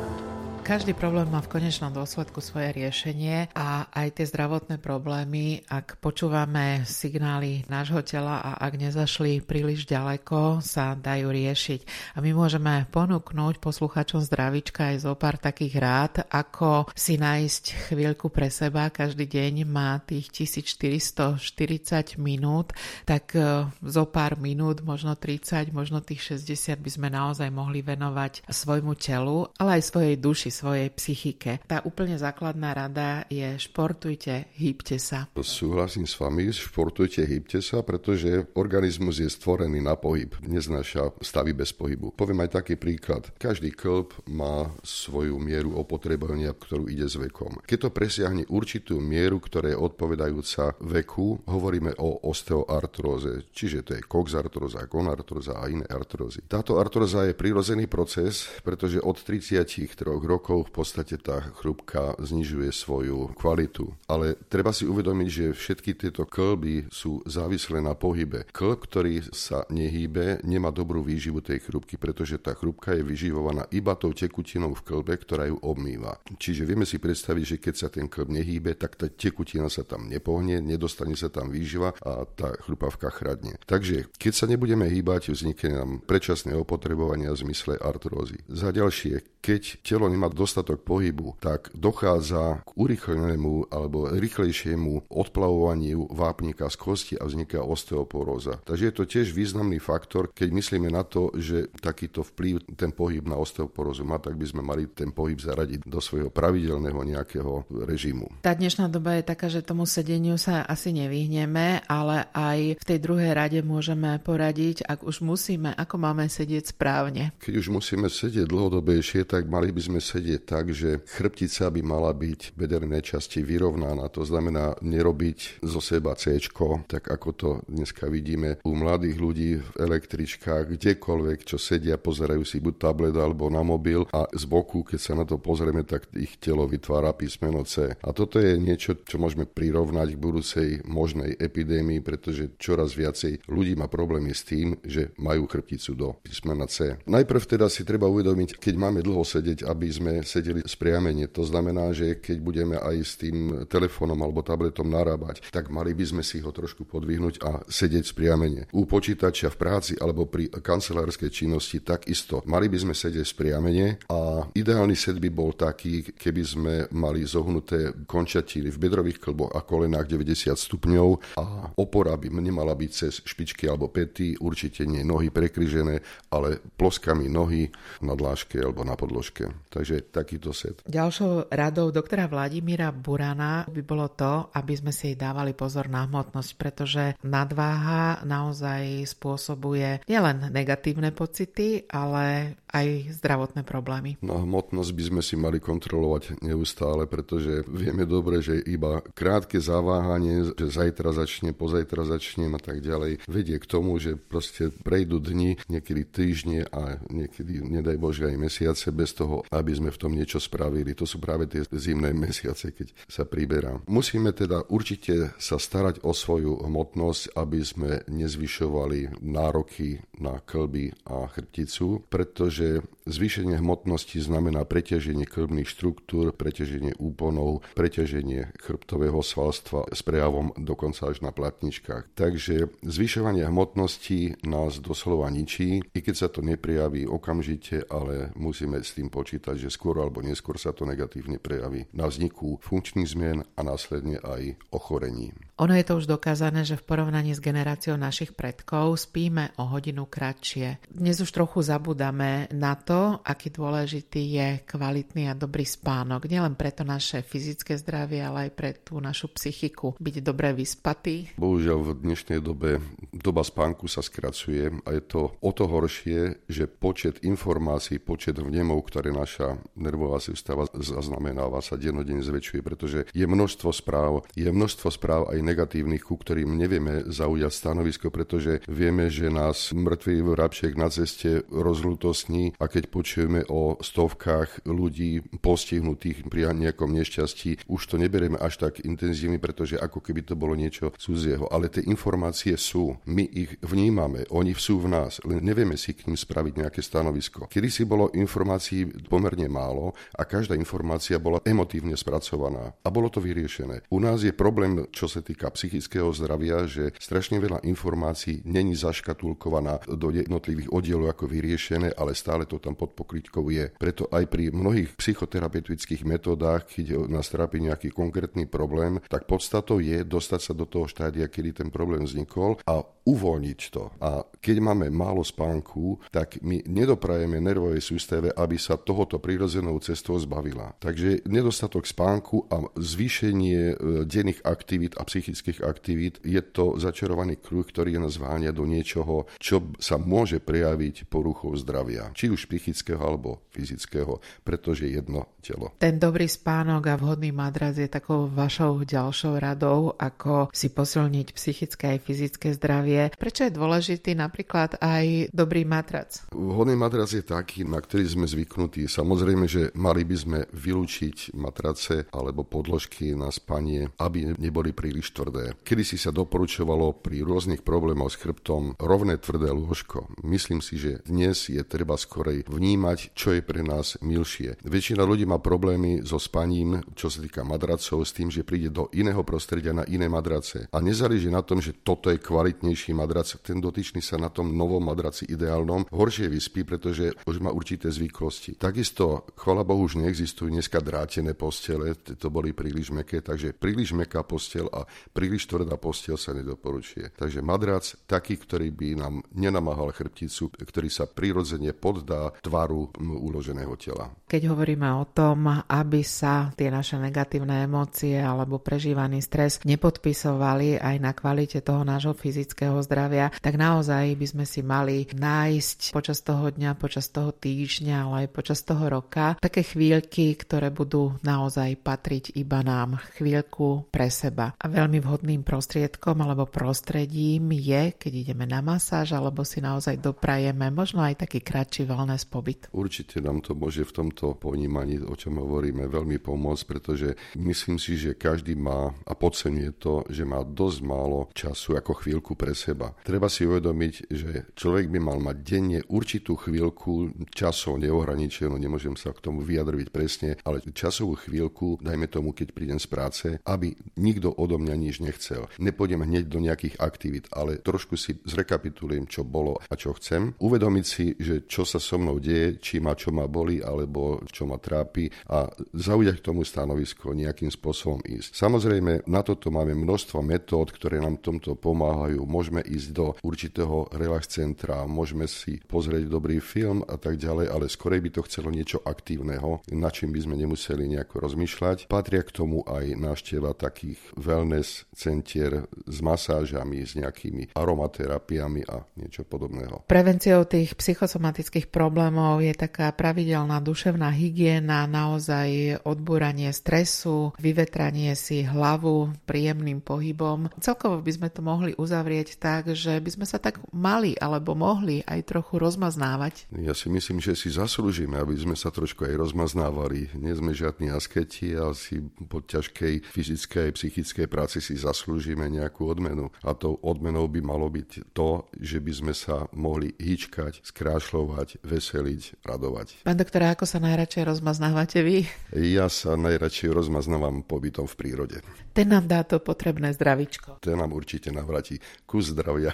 Každý 0.65 0.97
problém 0.97 1.29
má 1.29 1.45
v 1.45 1.61
konečnom 1.61 1.93
dôsledku 1.93 2.41
svoje 2.41 2.73
riešenie 2.73 3.53
a 3.53 3.85
aj 3.93 4.17
tie 4.17 4.25
zdravotné 4.25 4.81
problémy, 4.81 5.61
ak 5.69 6.01
počúvame 6.01 6.89
signály 6.89 7.69
nášho 7.69 8.01
tela 8.01 8.41
a 8.41 8.57
ak 8.57 8.81
nezašli 8.81 9.45
príliš 9.45 9.85
ďaleko, 9.85 10.65
sa 10.65 10.97
dajú 10.97 11.29
riešiť. 11.29 11.85
A 12.17 12.25
my 12.25 12.33
môžeme 12.33 12.89
ponúknuť 12.89 13.61
posluchačom 13.61 14.25
zdravička 14.25 14.97
aj 14.97 15.05
zo 15.05 15.13
pár 15.13 15.37
takých 15.37 15.75
rád, 15.77 16.15
ako 16.33 16.89
si 16.97 17.21
nájsť 17.21 17.93
chvíľku 17.93 18.33
pre 18.33 18.49
seba. 18.49 18.89
Každý 18.89 19.29
deň 19.29 19.69
má 19.69 20.01
tých 20.01 20.33
1440 20.33 22.17
minút, 22.17 22.73
tak 23.05 23.37
e, 23.37 23.69
zo 23.69 24.05
pár 24.09 24.41
minút, 24.41 24.81
možno 24.81 25.13
30, 25.13 25.77
možno 25.77 26.01
tých 26.01 26.41
60 26.41 26.81
by 26.81 26.89
sme 26.89 27.09
naozaj 27.13 27.53
mohli 27.53 27.85
venovať 27.85 28.49
svojmu 28.49 28.97
telu, 28.97 29.53
ale 29.61 29.77
aj 29.77 29.93
svojej 29.93 30.17
duši, 30.17 30.54
svojej 30.55 30.89
psychike. 30.95 31.59
Tá 31.67 31.83
úplne 31.83 32.15
základná 32.15 32.71
rada 32.71 33.27
je 33.27 33.59
športujte, 33.59 34.55
hýbte 34.55 35.03
sa. 35.03 35.27
Súhlasím 35.35 36.07
s 36.07 36.15
vami, 36.15 36.55
športujte, 36.55 37.27
hýbte 37.27 37.59
sa, 37.59 37.83
pretože 37.83 38.47
organizmus 38.55 39.19
je 39.19 39.27
stvorený 39.27 39.83
na 39.83 39.99
pohyb, 39.99 40.31
neznáša 40.47 41.19
stavy 41.19 41.51
bez 41.51 41.75
pohybu. 41.75 42.15
Poviem 42.15 42.47
aj 42.47 42.63
taký 42.63 42.79
príklad. 42.79 43.35
Každý 43.35 43.75
klb 43.75 44.15
má 44.31 44.71
svoju 44.87 45.43
mieru 45.43 45.75
opotrebovania, 45.75 46.55
ktorú 46.55 46.87
ide 46.87 47.11
s 47.11 47.19
vekom. 47.19 47.59
Keď 47.67 47.79
to 47.85 47.91
presiahne 47.91 48.45
určitú 48.47 49.03
mieru, 49.03 49.43
ktorá 49.43 49.75
je 49.75 49.83
odpovedajúca 49.83 50.79
veku, 50.79 51.43
hovoríme 51.51 51.99
o 51.99 52.23
osteoartróze, 52.31 53.51
čiže 53.51 53.83
to 53.83 53.91
je 53.99 54.07
koxartróza, 54.07 54.87
gonartróza 54.87 55.59
a 55.59 55.67
iné 55.67 55.89
artrózy. 55.91 56.45
Táto 56.47 56.79
artróza 56.79 57.27
je 57.27 57.35
prirodzený 57.35 57.89
proces, 57.91 58.47
pretože 58.63 59.01
od 59.01 59.17
33 59.17 60.05
rokov 60.05 60.44
rokov 60.45 60.69
v 60.69 60.85
podstate 60.85 61.17
tá 61.17 61.41
chrúbka 61.57 62.13
znižuje 62.21 62.69
svoju 62.69 63.33
kvalitu. 63.33 63.97
Ale 64.05 64.37
treba 64.53 64.77
si 64.77 64.85
uvedomiť, 64.85 65.29
že 65.33 65.47
všetky 65.57 65.97
tieto 65.97 66.29
klby 66.29 66.93
sú 66.93 67.25
závislé 67.25 67.81
na 67.81 67.97
pohybe. 67.97 68.45
Klb, 68.53 68.77
ktorý 68.85 69.25
sa 69.33 69.65
nehýbe, 69.73 70.45
nemá 70.45 70.69
dobrú 70.69 71.01
výživu 71.01 71.41
tej 71.41 71.65
chrúbky, 71.65 71.97
pretože 71.97 72.37
tá 72.37 72.53
chrúbka 72.53 72.93
je 72.93 73.01
vyživovaná 73.01 73.65
iba 73.73 73.97
tou 73.97 74.13
tekutinou 74.13 74.77
v 74.77 74.85
klbe, 74.85 75.17
ktorá 75.17 75.49
ju 75.49 75.57
obmýva. 75.65 76.21
Čiže 76.37 76.69
vieme 76.69 76.85
si 76.85 77.01
predstaviť, 77.01 77.45
že 77.49 77.57
keď 77.57 77.75
sa 77.81 77.89
ten 77.89 78.05
klb 78.05 78.29
nehýbe, 78.29 78.77
tak 78.77 79.01
tá 79.01 79.09
tekutina 79.09 79.73
sa 79.73 79.81
tam 79.81 80.13
nepohne, 80.13 80.61
nedostane 80.61 81.17
sa 81.17 81.33
tam 81.33 81.49
výživa 81.49 81.97
a 82.05 82.29
tá 82.29 82.53
chrupavka 82.69 83.09
chradne. 83.09 83.57
Takže 83.65 84.13
keď 84.21 84.33
sa 84.37 84.45
nebudeme 84.45 84.85
hýbať, 84.93 85.33
vznikne 85.33 85.71
nám 85.73 85.91
predčasné 86.05 86.53
opotrebovanie 86.53 87.33
v 87.33 87.41
zmysle 87.49 87.81
artrózy. 87.81 88.45
Za 88.45 88.77
ďalšie, 88.77 89.41
keď 89.41 89.81
telo 89.87 90.11
nemá 90.11 90.34
dostatok 90.35 90.83
pohybu, 90.83 91.39
tak 91.39 91.71
dochádza 91.73 92.67
k 92.67 92.71
urychlenému 92.75 93.71
alebo 93.71 94.11
rýchlejšiemu 94.11 95.07
odplavovaniu 95.07 96.11
vápnika 96.11 96.67
z 96.67 96.77
kosti 96.77 97.15
a 97.15 97.25
vzniká 97.25 97.63
osteoporóza. 97.63 98.59
Takže 98.67 98.85
je 98.91 98.95
to 98.95 99.05
tiež 99.07 99.31
významný 99.31 99.79
faktor, 99.79 100.35
keď 100.35 100.49
myslíme 100.51 100.91
na 100.91 101.07
to, 101.07 101.31
že 101.39 101.71
takýto 101.79 102.27
vplyv 102.27 102.67
ten 102.75 102.91
pohyb 102.91 103.23
na 103.23 103.39
osteoporózu 103.39 104.03
má, 104.03 104.19
tak 104.19 104.35
by 104.35 104.47
sme 104.51 104.63
mali 104.67 104.91
ten 104.91 105.15
pohyb 105.15 105.39
zaradiť 105.39 105.87
do 105.87 106.03
svojho 106.03 106.35
pravidelného 106.35 106.99
nejakého 106.99 107.71
režimu. 107.87 108.43
Tá 108.43 108.53
dnešná 108.59 108.91
doba 108.91 109.23
je 109.23 109.25
taká, 109.25 109.47
že 109.47 109.63
tomu 109.63 109.87
sedeniu 109.87 110.35
sa 110.35 110.67
asi 110.67 110.91
nevyhneme, 110.91 111.87
ale 111.87 112.27
aj 112.35 112.83
v 112.83 112.85
tej 112.85 112.99
druhej 112.99 113.33
rade 113.33 113.61
môžeme 113.63 114.19
poradiť, 114.19 114.83
ak 114.83 115.07
už 115.07 115.23
musíme, 115.23 115.71
ako 115.79 115.95
máme 116.01 116.27
sedieť 116.27 116.75
správne. 116.75 117.31
Keď 117.39 117.55
už 117.61 117.69
musíme 117.71 118.11
sedieť 118.11 118.49
dlhodobejšie, 118.49 119.29
tak 119.29 119.47
mali 119.47 119.71
by 119.71 119.81
sme 119.81 120.01
sedieť 120.03 120.24
vedieť 120.25 120.49
tak, 120.49 120.73
že 120.73 121.05
chrbtica 121.05 121.69
by 121.69 121.85
mala 121.85 122.09
byť 122.17 122.57
v 122.57 122.65
bedernej 122.65 123.05
časti 123.05 123.45
vyrovnaná. 123.45 124.09
To 124.17 124.25
znamená 124.25 124.73
nerobiť 124.81 125.61
zo 125.61 125.85
seba 125.85 126.17
C, 126.17 126.41
tak 126.89 127.13
ako 127.13 127.29
to 127.37 127.51
dneska 127.69 128.09
vidíme 128.09 128.57
u 128.65 128.73
mladých 128.73 129.21
ľudí 129.21 129.51
v 129.61 129.69
električkách, 129.77 130.81
kdekoľvek, 130.81 131.45
čo 131.45 131.61
sedia, 131.61 132.01
pozerajú 132.01 132.41
si 132.41 132.57
buď 132.65 132.75
tablet 132.81 133.13
alebo 133.13 133.53
na 133.53 133.61
mobil 133.61 134.09
a 134.17 134.25
z 134.33 134.49
boku, 134.49 134.81
keď 134.81 135.01
sa 135.05 135.13
na 135.13 135.29
to 135.29 135.37
pozrieme, 135.37 135.85
tak 135.85 136.09
ich 136.17 136.41
telo 136.41 136.65
vytvára 136.65 137.13
písmeno 137.13 137.69
C. 137.69 137.93
A 137.93 138.09
toto 138.17 138.41
je 138.41 138.57
niečo, 138.57 138.97
čo 139.05 139.21
môžeme 139.21 139.45
prirovnať 139.45 140.17
k 140.17 140.23
budúcej 140.25 140.69
možnej 140.89 141.37
epidémii, 141.37 142.01
pretože 142.01 142.57
čoraz 142.57 142.97
viacej 142.97 143.45
ľudí 143.45 143.77
má 143.77 143.93
problémy 143.93 144.33
s 144.33 144.49
tým, 144.49 144.81
že 144.81 145.13
majú 145.21 145.45
chrbticu 145.45 145.93
do 145.93 146.17
písmena 146.25 146.65
C. 146.65 146.97
Najprv 147.05 147.43
teda 147.45 147.69
si 147.69 147.85
treba 147.85 148.09
uvedomiť, 148.09 148.57
keď 148.57 148.75
máme 148.79 149.05
dlho 149.05 149.27
sedieť, 149.27 149.67
aby 149.67 149.89
sme 149.91 150.04
sedeli 150.27 150.61
spriamene. 150.67 151.31
To 151.33 151.47
znamená, 151.47 151.95
že 151.97 152.21
keď 152.21 152.37
budeme 152.43 152.77
aj 152.77 152.97
s 153.01 153.13
tým 153.17 153.65
telefónom 153.71 154.19
alebo 154.21 154.45
tabletom 154.45 154.91
narábať, 154.91 155.41
tak 155.49 155.73
mali 155.73 155.97
by 155.97 156.05
sme 156.05 156.23
si 156.27 156.43
ho 156.43 156.51
trošku 156.51 156.85
podvihnúť 156.85 157.35
a 157.45 157.65
sedieť 157.65 158.05
spriamene. 158.05 158.69
U 158.75 158.85
počítača 158.85 159.55
v 159.55 159.61
práci 159.61 159.93
alebo 159.97 160.27
pri 160.27 160.51
kancelárskej 160.51 161.31
činnosti 161.31 161.81
takisto. 161.81 162.43
Mali 162.51 162.67
by 162.67 162.79
sme 162.83 162.95
sedieť 162.95 163.27
spriamene 163.27 164.03
a 164.11 164.49
ideálny 164.53 164.99
set 164.99 165.23
by 165.23 165.31
bol 165.31 165.55
taký, 165.55 166.13
keby 166.15 166.43
sme 166.43 166.75
mali 166.91 167.23
zohnuté 167.23 167.95
končatiny 168.05 168.69
v 168.75 168.81
bedrových 168.81 169.23
klboch 169.23 169.55
a 169.55 169.63
kolenách 169.63 170.11
90 170.11 170.59
stupňov 170.59 171.39
a 171.39 171.71
opora 171.79 172.19
by 172.19 172.29
nemala 172.35 172.75
byť 172.75 172.91
cez 172.91 173.23
špičky 173.23 173.71
alebo 173.71 173.87
pety, 173.89 174.35
určite 174.43 174.83
nie 174.89 175.07
nohy 175.07 175.31
prekryžené, 175.31 176.03
ale 176.35 176.59
ploskami 176.75 177.31
nohy 177.31 177.71
na 178.03 178.19
dláške 178.19 178.59
alebo 178.59 178.83
na 178.83 178.99
podložke. 178.99 179.47
Takže 179.71 179.94
takýto 180.03 180.51
set. 180.51 180.83
Ďalšou 180.89 181.53
radou 181.53 181.93
doktora 181.93 182.27
Vladimíra 182.27 182.91
Burana 182.91 183.69
by 183.69 183.83
bolo 183.85 184.11
to, 184.11 184.51
aby 184.57 184.75
sme 184.75 184.91
si 184.91 185.15
dávali 185.15 185.55
pozor 185.55 185.87
na 185.87 186.09
hmotnosť, 186.09 186.51
pretože 186.59 187.05
nadváha 187.23 188.25
naozaj 188.27 189.07
spôsobuje 189.07 190.03
nielen 190.09 190.51
negatívne 190.51 191.15
pocity, 191.15 191.87
ale 191.87 192.57
aj 192.75 193.15
zdravotné 193.23 193.63
problémy. 193.63 194.19
No 194.19 194.43
hmotnosť 194.43 194.91
by 194.91 195.05
sme 195.15 195.23
si 195.23 195.39
mali 195.39 195.63
kontrolovať 195.63 196.43
neustále, 196.43 197.07
pretože 197.07 197.63
vieme 197.71 198.03
dobre, 198.03 198.43
že 198.43 198.59
iba 198.67 198.99
krátke 199.15 199.63
zaváhanie, 199.63 200.51
že 200.59 200.67
zajtra 200.67 201.15
začne, 201.15 201.55
pozajtra 201.55 202.03
začnem 202.11 202.51
a 202.51 202.61
tak 202.61 202.83
ďalej, 202.83 203.23
vedie 203.31 203.57
k 203.63 203.71
tomu, 203.71 203.95
že 204.03 204.19
proste 204.19 204.75
prejdú 204.75 205.23
dni, 205.23 205.63
niekedy 205.71 206.03
týždne 206.03 206.67
a 206.75 206.99
niekedy, 207.07 207.63
nedaj 207.63 207.97
Bože, 207.97 208.27
aj 208.27 208.37
mesiace 208.43 208.91
bez 208.91 209.15
toho, 209.15 209.47
aby 209.55 209.71
sme 209.71 209.95
v 209.95 210.01
tom 210.01 210.13
niečo 210.13 210.43
spravili. 210.43 210.99
To 210.99 211.07
sú 211.07 211.23
práve 211.23 211.47
tie 211.47 211.63
zimné 211.71 212.11
mesiace, 212.11 212.75
keď 212.75 212.91
sa 213.07 213.23
priberá. 213.23 213.79
Musíme 213.87 214.35
teda 214.35 214.67
určite 214.67 215.37
sa 215.39 215.63
starať 215.63 216.03
o 216.03 216.11
svoju 216.11 216.67
hmotnosť, 216.67 217.39
aby 217.39 217.61
sme 217.63 217.91
nezvyšovali 218.11 219.23
nároky 219.23 220.03
na 220.19 220.41
klby 220.41 220.95
a 221.07 221.29
chrbticu, 221.31 222.07
pretože 222.09 222.64
Yeah. 222.65 222.81
Zvýšenie 223.07 223.61
hmotnosti 223.61 224.17
znamená 224.21 224.65
preťaženie 224.65 225.29
klbných 225.29 225.69
štruktúr, 225.69 226.33
preťaženie 226.33 226.97
úponov, 226.97 227.65
preťaženie 227.77 228.57
chrbtového 228.59 229.21
svalstva 229.21 229.89
s 229.93 230.01
prejavom 230.01 230.57
dokonca 230.57 231.13
až 231.13 231.21
na 231.21 231.31
platničkách. 231.31 232.17
Takže 232.17 232.73
zvyšovanie 232.81 233.45
hmotnosti 233.49 234.41
nás 234.45 234.81
doslova 234.81 235.29
ničí, 235.29 235.85
i 235.85 236.01
keď 236.01 236.15
sa 236.17 236.29
to 236.33 236.41
neprejaví 236.41 237.05
okamžite, 237.05 237.85
ale 237.93 238.33
musíme 238.35 238.81
s 238.81 238.97
tým 238.97 239.13
počítať, 239.13 239.57
že 239.61 239.73
skôr 239.73 240.01
alebo 240.01 240.25
neskôr 240.25 240.57
sa 240.57 240.73
to 240.73 240.89
negatívne 240.89 241.37
prejaví 241.37 241.87
na 241.93 242.09
vzniku 242.09 242.59
funkčných 242.65 243.09
zmien 243.09 243.39
a 243.55 243.61
následne 243.61 244.19
aj 244.25 244.57
ochorení. 244.73 245.37
Ono 245.63 245.71
je 245.71 245.87
to 245.87 246.03
už 246.03 246.11
dokázané, 246.11 246.67
že 246.67 246.75
v 246.75 246.83
porovnaní 246.83 247.31
s 247.31 247.39
generáciou 247.39 247.95
našich 247.95 248.35
predkov 248.35 248.99
spíme 248.99 249.55
o 249.55 249.71
hodinu 249.71 250.03
kratšie. 250.03 250.83
Dnes 250.91 251.23
už 251.23 251.31
trochu 251.31 251.63
zabudáme 251.63 252.51
na 252.51 252.75
to, 252.75 252.94
aký 253.21 253.51
dôležitý 253.51 254.23
je 254.39 254.49
kvalitný 254.65 255.29
a 255.31 255.35
dobrý 255.35 255.67
spánok. 255.67 256.31
Nielen 256.31 256.55
pre 256.55 256.71
to 256.71 256.87
naše 256.87 257.21
fyzické 257.27 257.75
zdravie, 257.77 258.23
ale 258.23 258.49
aj 258.49 258.51
pre 258.55 258.71
tú 258.79 259.03
našu 259.03 259.31
psychiku. 259.35 259.99
Byť 259.99 260.17
dobre 260.23 260.55
vyspatý. 260.55 261.35
Bohužiaľ 261.37 261.79
v 261.83 261.91
dnešnej 261.99 262.41
dobe 262.41 262.79
doba 263.11 263.43
spánku 263.43 263.87
sa 263.91 264.03
skracuje 264.03 264.71
a 264.85 264.89
je 264.95 265.03
to 265.03 265.35
o 265.39 265.51
to 265.51 265.65
horšie, 265.67 266.47
že 266.47 266.71
počet 266.71 267.23
informácií, 267.25 267.99
počet 267.99 268.39
vnemov, 268.39 268.87
ktoré 268.91 269.11
naša 269.11 269.59
nervová 269.75 270.19
sústava 270.19 270.69
zaznamenáva, 270.75 271.65
sa 271.65 271.81
dennodenne 271.81 272.23
zväčšuje, 272.23 272.61
pretože 272.61 272.99
je 273.11 273.27
množstvo 273.27 273.71
správ, 273.71 274.27
je 274.39 274.49
množstvo 274.49 274.89
správ 274.93 275.31
aj 275.31 275.39
negatívnych, 275.43 276.05
ku 276.05 276.19
ktorým 276.21 276.55
nevieme 276.55 277.07
zaujať 277.09 277.53
stanovisko, 277.53 278.09
pretože 278.11 278.63
vieme, 278.71 279.09
že 279.09 279.33
nás 279.33 279.73
mŕtvý 279.75 280.17
vrabčiek 280.25 280.75
na 280.77 280.91
ceste 280.91 281.47
rozlutosní 281.51 282.57
a 282.59 282.67
keď 282.67 282.84
počujeme 282.89 283.45
o 283.49 283.77
stovkách 283.81 284.65
ľudí 284.69 285.25
postihnutých 285.41 286.27
pri 286.29 286.55
nejakom 286.55 286.93
nešťastí, 286.93 287.69
už 287.71 287.81
to 287.89 287.97
neberieme 287.97 288.37
až 288.39 288.61
tak 288.61 288.85
intenzívne, 288.85 289.41
pretože 289.41 289.81
ako 289.81 290.01
keby 290.01 290.23
to 290.25 290.35
bolo 290.37 290.53
niečo 290.55 290.93
cudzieho. 290.97 291.49
Ale 291.49 291.73
tie 291.73 291.85
informácie 291.89 292.55
sú, 292.61 292.97
my 293.09 293.25
ich 293.25 293.57
vnímame, 293.65 294.29
oni 294.31 294.53
sú 294.55 294.81
v 294.85 294.93
nás, 294.93 295.21
len 295.25 295.41
nevieme 295.41 295.79
si 295.81 295.97
k 295.97 296.07
ním 296.11 296.19
spraviť 296.19 296.65
nejaké 296.65 296.81
stanovisko. 296.85 297.49
Kedy 297.49 297.69
si 297.73 297.83
bolo 297.89 298.13
informácií 298.13 298.87
pomerne 299.09 299.49
málo 299.49 299.97
a 300.15 300.23
každá 300.29 300.55
informácia 300.55 301.17
bola 301.17 301.41
emotívne 301.45 301.97
spracovaná 301.97 302.77
a 302.85 302.89
bolo 302.93 303.09
to 303.09 303.23
vyriešené. 303.25 303.89
U 303.89 303.99
nás 304.03 304.21
je 304.23 304.35
problém, 304.35 304.85
čo 304.93 305.09
sa 305.09 305.25
týka 305.25 305.49
psychického 305.55 306.11
zdravia, 306.13 306.69
že 306.69 306.93
strašne 307.01 307.41
veľa 307.41 307.65
informácií 307.65 308.45
není 308.45 308.77
zaškatulkovaná 308.77 309.87
do 309.89 310.09
jednotlivých 310.13 310.71
oddielov 310.71 311.11
ako 311.15 311.31
vyriešené, 311.31 311.97
ale 311.97 312.13
stále 312.13 312.45
to 312.45 312.59
tam 312.59 312.74
pod 312.75 312.95
pokrytkou 312.95 313.49
je. 313.51 313.71
Preto 313.79 314.11
aj 314.11 314.29
pri 314.31 314.51
mnohých 314.55 314.95
psychoterapeutických 314.99 316.07
metódach, 316.07 316.69
keď 316.69 317.07
nás 317.11 317.31
trápi 317.31 317.63
nejaký 317.63 317.91
konkrétny 317.95 318.47
problém, 318.47 319.01
tak 319.09 319.27
podstatou 319.27 319.81
je 319.81 320.03
dostať 320.05 320.41
sa 320.41 320.53
do 320.53 320.67
toho 320.69 320.87
štádia, 320.87 321.31
kedy 321.31 321.65
ten 321.65 321.69
problém 321.73 322.05
vznikol 322.05 322.59
a 322.69 322.85
uvoľniť 323.05 323.61
to. 323.69 323.93
A 324.01 324.25
keď 324.41 324.57
máme 324.65 324.89
málo 324.89 325.21
spánku, 325.21 326.01
tak 326.09 326.41
my 326.41 326.65
nedoprajeme 326.65 327.37
nervovej 327.37 327.85
sústave, 327.85 328.33
aby 328.33 328.57
sa 328.57 328.81
tohoto 328.81 329.21
prírodzenou 329.21 329.77
cestou 329.85 330.17
zbavila. 330.17 330.73
Takže 330.81 331.29
nedostatok 331.29 331.85
spánku 331.85 332.49
a 332.49 332.65
zvýšenie 332.81 333.61
e, 333.61 333.75
denných 334.09 334.41
aktivít 334.49 334.97
a 334.97 335.05
psychických 335.05 335.61
aktivít 335.61 336.25
je 336.25 336.41
to 336.41 336.81
začarovaný 336.81 337.37
kruh, 337.37 337.65
ktorý 337.65 338.01
nás 338.01 338.17
váňa 338.17 338.57
do 338.57 338.65
niečoho, 338.65 339.29
čo 339.37 339.61
sa 339.77 340.01
môže 340.01 340.41
prejaviť 340.41 341.05
poruchou 341.09 341.53
zdravia. 341.61 342.09
Či 342.17 342.33
už 342.33 342.49
psychického 342.65 343.03
alebo 343.05 343.45
fyzického, 343.53 344.25
pretože 344.41 344.89
jedno 344.89 345.29
telo. 345.45 345.77
Ten 345.77 346.01
dobrý 346.01 346.25
spánok 346.25 346.89
a 346.89 346.97
vhodný 346.97 347.29
madrac 347.29 347.77
je 347.77 347.85
takou 347.93 348.25
vašou 348.25 348.89
ďalšou 348.89 349.37
radou, 349.37 349.93
ako 349.93 350.49
si 350.49 350.73
posilniť 350.73 351.37
psychické 351.37 351.85
aj 351.93 351.99
fyzické 352.01 352.57
zdravie. 352.57 353.13
Prečo 353.13 353.45
je 353.45 353.53
dôležitý 353.53 354.17
napríklad 354.17 354.81
aj 354.81 355.29
dobrý 355.29 355.69
matrac? 355.69 356.25
Vhodný 356.33 356.73
matrac 356.73 357.13
je 357.13 357.21
taký, 357.21 357.69
na 357.69 357.85
ktorý 357.85 358.09
sme 358.09 358.25
zvyknutí. 358.25 358.89
Samozrejme, 358.89 359.45
že 359.45 359.69
mali 359.77 360.09
by 360.09 360.17
sme 360.17 360.39
vylúčiť 360.49 361.37
matrace 361.37 362.09
alebo 362.17 362.49
podložky 362.49 363.13
na 363.13 363.29
spanie, 363.29 363.93
aby 364.01 364.33
neboli 364.41 364.73
príliš 364.73 365.13
tvrdé. 365.13 365.53
Kedy 365.61 365.85
si 365.85 366.01
sa 366.01 366.09
doporučovalo 366.17 366.97
pri 367.05 367.21
rôznych 367.21 367.61
problémoch 367.61 368.17
s 368.17 368.21
chrbtom 368.25 368.81
rovné 368.81 369.21
tvrdé 369.21 369.53
lôžko. 369.53 370.09
Myslím 370.25 370.65
si, 370.65 370.81
že 370.81 371.05
dnes 371.05 371.53
je 371.53 371.61
treba 371.61 372.01
skorej 372.01 372.47
vnímať, 372.55 373.19
čo 373.19 373.35
je 373.35 373.43
pre 373.43 373.67
nás 373.67 373.99
milšie. 373.99 374.63
Väčšina 374.63 375.03
ľudí 375.03 375.27
má 375.27 375.43
problémy 375.43 376.07
so 376.07 376.23
spaním, 376.23 376.79
čo 376.95 377.11
sa 377.11 377.19
týka 377.19 377.43
madracov, 377.43 378.07
s 378.07 378.15
tým, 378.15 378.31
že 378.31 378.47
príde 378.47 378.71
do 378.71 378.87
iného 378.95 379.27
prostredia 379.27 379.75
na 379.75 379.83
iné 379.91 380.07
madrace. 380.07 380.71
A 380.71 380.79
nezáleží 380.79 381.27
na 381.27 381.43
tom, 381.43 381.59
že 381.59 381.75
toto 381.75 382.07
je 382.15 382.23
kvalitnejšie 382.23 382.85
najlepší 382.85 382.93
madrac, 382.93 383.29
ten 383.41 383.61
dotyčný 383.61 384.05
sa 384.05 384.21
na 384.21 384.29
tom 384.29 384.53
novom 384.53 384.85
madraci 384.85 385.25
ideálnom 385.25 385.89
horšie 385.89 386.29
vyspí, 386.29 386.69
pretože 386.69 387.17
už 387.25 387.41
má 387.41 387.49
určité 387.49 387.89
zvyklosti. 387.89 388.61
Takisto, 388.61 389.25
chvala 389.41 389.65
Bohu, 389.65 389.89
už 389.89 390.05
neexistujú 390.05 390.53
dneska 390.53 390.85
drátené 390.85 391.33
postele, 391.33 391.97
to 391.97 392.29
boli 392.29 392.53
príliš 392.53 392.93
meké, 392.93 393.25
takže 393.25 393.57
príliš 393.57 393.97
meká 393.97 394.21
postel 394.21 394.69
a 394.69 394.85
príliš 395.17 395.49
tvrdá 395.49 395.81
postel 395.81 396.21
sa 396.21 396.37
nedoporučuje. 396.37 397.17
Takže 397.17 397.41
madrac 397.41 397.89
taký, 398.05 398.37
ktorý 398.37 398.69
by 398.69 398.89
nám 399.01 399.15
nenamáhal 399.33 399.89
chrbticu, 399.97 400.53
ktorý 400.53 400.89
sa 400.93 401.09
prirodzene 401.09 401.73
poddá 401.73 402.37
tvaru 402.45 402.93
uloženého 403.01 403.73
tela. 403.81 404.13
Keď 404.29 404.53
hovoríme 404.53 404.85
o 405.01 405.09
tom, 405.09 405.49
aby 405.65 406.05
sa 406.05 406.53
tie 406.53 406.69
naše 406.69 407.01
negatívne 407.01 407.65
emócie 407.65 408.21
alebo 408.21 408.61
prežívaný 408.61 409.25
stres 409.25 409.65
nepodpisovali 409.65 410.77
aj 410.77 410.97
na 411.01 411.17
kvalite 411.17 411.65
toho 411.65 411.87
nášho 411.87 412.13
fyzického 412.13 412.77
zdravia, 412.85 413.33
tak 413.41 413.57
naozaj 413.57 414.13
by 414.19 414.27
sme 414.29 414.45
si 414.45 414.61
mali 414.61 415.09
nájsť 415.15 415.95
počas 415.97 416.21
toho 416.21 416.53
dňa, 416.53 416.77
počas 416.77 417.09
toho 417.09 417.33
týždňa, 417.33 417.97
ale 418.05 418.15
aj 418.27 418.29
počas 418.35 418.61
toho 418.67 418.85
roka 418.91 419.39
také 419.41 419.65
chvíľky, 419.65 420.35
ktoré 420.35 420.69
budú 420.75 421.17
naozaj 421.23 421.79
patriť 421.81 422.35
iba 422.37 422.61
nám, 422.61 422.99
chvíľku 423.17 423.89
pre 423.89 424.11
seba. 424.11 424.53
A 424.59 424.67
veľmi 424.67 424.99
vhodným 424.99 425.47
prostriedkom 425.47 426.19
alebo 426.21 426.51
prostredím 426.51 427.55
je, 427.55 427.95
keď 427.95 428.13
ideme 428.13 428.45
na 428.51 428.59
masáž 428.61 429.15
alebo 429.15 429.47
si 429.47 429.63
naozaj 429.63 430.03
doprajeme 430.03 430.75
možno 430.75 431.07
aj 431.07 431.23
taký 431.23 431.39
kratší 431.39 431.87
wellness 431.87 432.27
pobyt. 432.35 432.67
Určite 432.75 433.23
nám 433.23 433.47
to 433.47 433.55
môže 433.55 433.87
v 433.87 433.95
tomto 433.95 434.35
ponímaní, 434.35 434.99
o 435.07 435.15
čom 435.15 435.39
hovoríme, 435.39 435.87
veľmi 435.87 436.19
pomôcť, 436.19 436.65
pretože 436.67 437.15
myslím 437.39 437.79
si, 437.79 437.95
že 437.95 438.19
každý 438.19 438.59
má 438.59 438.91
a 439.07 439.13
podceňuje 439.15 439.71
to, 439.79 440.03
že 440.11 440.27
má 440.27 440.43
dosť 440.43 440.79
málo 440.83 441.31
času 441.31 441.79
ako 441.79 442.03
chvíľku 442.03 442.35
pre 442.35 442.59
seba. 442.59 442.99
Treba 443.07 443.31
si 443.31 443.47
uvedomiť, 443.47 443.95
že 444.11 444.51
človek 444.59 444.91
by 444.91 444.99
mal 444.99 445.23
mať 445.23 445.37
denne 445.47 445.81
určitú 445.87 446.35
chvíľku 446.35 447.15
časov 447.31 447.79
neohraničenú, 447.79 448.59
nemôžem 448.59 448.99
sa 448.99 449.15
k 449.15 449.23
tomu 449.23 449.47
vyjadriť 449.47 449.89
presne, 449.95 450.31
ale 450.43 450.65
časovú 450.75 451.15
chvíľku, 451.15 451.79
dajme 451.79 452.11
tomu, 452.11 452.35
keď 452.35 452.51
prídem 452.51 452.81
z 452.83 452.89
práce, 452.91 453.27
aby 453.47 453.77
nikto 454.01 454.33
odo 454.35 454.59
mňa 454.59 454.75
nič 454.75 454.99
nechcel. 454.99 455.47
Nepôjdem 455.61 456.03
hneď 456.03 456.27
do 456.27 456.43
nejakých 456.43 456.81
aktivít, 456.81 457.31
ale 457.31 457.61
trošku 457.61 457.95
si 457.95 458.19
zrekapitulujem, 458.25 459.07
čo 459.07 459.23
bolo 459.23 459.61
a 459.61 459.75
čo 459.79 459.95
chcem. 459.95 460.35
Uvedomiť 460.41 460.85
si, 460.85 461.15
že 461.21 461.45
čo 461.45 461.63
sa 461.69 461.79
so 461.79 462.01
mnou 462.01 462.14
deje, 462.23 462.63
či 462.63 462.79
ma 462.79 462.95
čo 462.95 463.11
ma 463.11 463.27
boli, 463.27 463.59
alebo 463.59 464.23
čo 464.31 464.47
ma 464.47 464.57
trápi 464.63 465.11
a 465.27 465.51
zaujať 465.75 466.23
k 466.23 466.27
tomu 466.31 466.47
stanovisko 466.47 467.13
nejakým 467.13 467.51
spôsobom 467.51 468.01
ísť. 468.07 468.39
Samozrejme, 468.39 469.05
na 469.11 469.21
toto 469.27 469.51
máme 469.51 469.75
množstvo 469.75 470.23
metód, 470.23 470.71
ktoré 470.71 471.03
nám 471.03 471.19
tomto 471.19 471.59
pomáhajú. 471.59 472.23
Môžeme 472.25 472.63
ísť 472.63 472.89
do 472.95 473.07
určitého 473.27 473.91
relax 473.99 474.39
centra, 474.39 474.87
môžeme 474.87 475.27
si 475.27 475.59
pozrieť 475.67 476.07
dobrý 476.07 476.39
film 476.39 476.87
a 476.87 476.95
tak 476.95 477.19
ďalej, 477.19 477.51
ale 477.51 477.67
skorej 477.67 478.01
by 478.07 478.11
to 478.15 478.21
chcelo 478.31 478.49
niečo 478.55 478.79
aktívneho, 478.87 479.67
na 479.75 479.91
čím 479.91 480.15
by 480.15 480.21
sme 480.23 480.39
nemuseli 480.39 480.87
nejako 480.95 481.27
rozmýšľať. 481.27 481.91
Patria 481.91 482.23
k 482.23 482.31
tomu 482.31 482.63
aj 482.63 482.95
návšteva 482.95 483.53
takých 483.59 483.99
wellness 484.15 484.87
centier 484.95 485.67
s 485.85 485.99
masážami, 485.99 486.87
s 486.87 486.95
nejakými 486.95 487.59
aromaterapiami 487.59 488.63
a 488.71 488.87
niečo 488.95 489.27
podobného. 489.27 489.91
Prevenciou 489.91 490.47
tých 490.47 490.79
psychosomatických 490.79 491.65
najväčších 491.65 491.73
problémov 492.05 492.45
je 492.45 492.53
taká 492.53 492.93
pravidelná 492.93 493.65
duševná 493.65 494.13
hygiena, 494.13 494.85
naozaj 494.85 495.81
odbúranie 495.89 496.53
stresu, 496.53 497.33
vyvetranie 497.41 498.13
si 498.13 498.45
hlavu 498.45 499.09
príjemným 499.25 499.81
pohybom. 499.81 500.53
Celkovo 500.61 501.01
by 501.01 501.13
sme 501.17 501.29
to 501.33 501.41
mohli 501.41 501.73
uzavrieť 501.73 502.37
tak, 502.37 502.77
že 502.77 503.01
by 503.01 503.09
sme 503.09 503.25
sa 503.25 503.41
tak 503.41 503.57
mali 503.73 504.13
alebo 504.21 504.53
mohli 504.53 505.01
aj 505.09 505.33
trochu 505.33 505.57
rozmaznávať. 505.57 506.53
Ja 506.61 506.77
si 506.77 506.93
myslím, 506.93 507.25
že 507.25 507.33
si 507.33 507.49
zaslúžime, 507.49 508.21
aby 508.21 508.37
sme 508.37 508.53
sa 508.53 508.69
trošku 508.69 509.09
aj 509.09 509.25
rozmaznávali. 509.25 510.13
Nie 510.21 510.37
sme 510.37 510.53
žiadni 510.53 510.93
asketi 510.93 511.57
a 511.57 511.73
si 511.73 512.05
po 512.29 512.45
ťažkej 512.45 513.17
fyzickej 513.17 513.65
a 513.65 513.75
psychickej 513.81 514.27
práci 514.29 514.61
si 514.61 514.77
zaslúžime 514.77 515.49
nejakú 515.49 515.89
odmenu. 515.89 516.29
A 516.45 516.53
tou 516.53 516.77
odmenou 516.85 517.33
by 517.33 517.41
malo 517.41 517.73
byť 517.73 518.13
to, 518.13 518.45
že 518.61 518.85
by 518.85 518.93
sme 518.93 519.15
sa 519.17 519.49
mohli 519.57 519.97
hýčkať, 519.97 520.61
skrášľovať, 520.69 521.65
veseliť, 521.65 521.94
radovať. 522.43 523.07
Pán 523.07 523.19
doktor, 523.21 523.45
ako 523.47 523.69
sa 523.69 523.79
najradšej 523.79 524.25
rozmaznávate 524.27 525.05
vy? 525.05 525.29
Ja 525.53 525.87
sa 525.93 526.19
najradšej 526.19 526.73
rozmaznávam 526.73 527.45
pobytom 527.45 527.85
v 527.87 527.95
prírode. 527.95 528.39
Ten 528.75 528.91
nám 528.91 529.07
dá 529.07 529.23
to 529.23 529.39
potrebné 529.39 529.95
zdravičko. 529.95 530.59
Ten 530.65 530.81
nám 530.81 530.91
určite 530.97 531.31
navráti 531.31 531.79
kus 532.09 532.33
zdravia. 532.33 532.73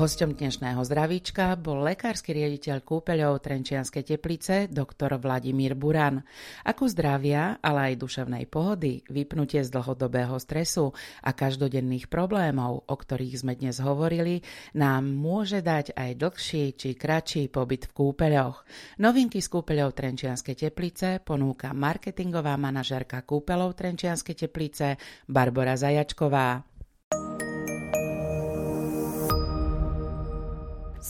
Hostom 0.00 0.32
dnešného 0.32 0.80
zdravíčka 0.80 1.60
bol 1.60 1.84
lekársky 1.84 2.32
riaditeľ 2.32 2.80
kúpeľov 2.80 3.44
Trenčianskej 3.44 4.16
teplice 4.16 4.64
doktor 4.72 5.20
Vladimír 5.20 5.76
Buran. 5.76 6.24
Ako 6.64 6.88
zdravia, 6.88 7.60
ale 7.60 7.92
aj 7.92 8.00
duševnej 8.00 8.48
pohody, 8.48 9.04
vypnutie 9.12 9.60
z 9.60 9.68
dlhodobého 9.68 10.40
stresu 10.40 10.96
a 11.20 11.36
každodenných 11.36 12.08
problémov, 12.08 12.88
o 12.88 12.96
ktorých 12.96 13.44
sme 13.44 13.60
dnes 13.60 13.76
hovorili, 13.76 14.40
nám 14.72 15.04
môže 15.04 15.60
dať 15.60 15.92
aj 15.92 16.16
dlhší 16.16 16.80
či 16.80 16.96
kratší 16.96 17.52
pobyt 17.52 17.92
v 17.92 18.00
kúpeľoch. 18.00 18.64
Novinky 19.04 19.44
z 19.44 19.52
kúpeľov 19.52 19.92
Trenčianskej 19.92 20.56
teplice 20.64 21.20
ponúka 21.20 21.76
marketingová 21.76 22.56
manažerka 22.56 23.20
kúpeľov 23.20 23.76
Trenčianskej 23.76 24.48
teplice 24.48 24.96
Barbara 25.28 25.76
Zajačková. 25.76 26.69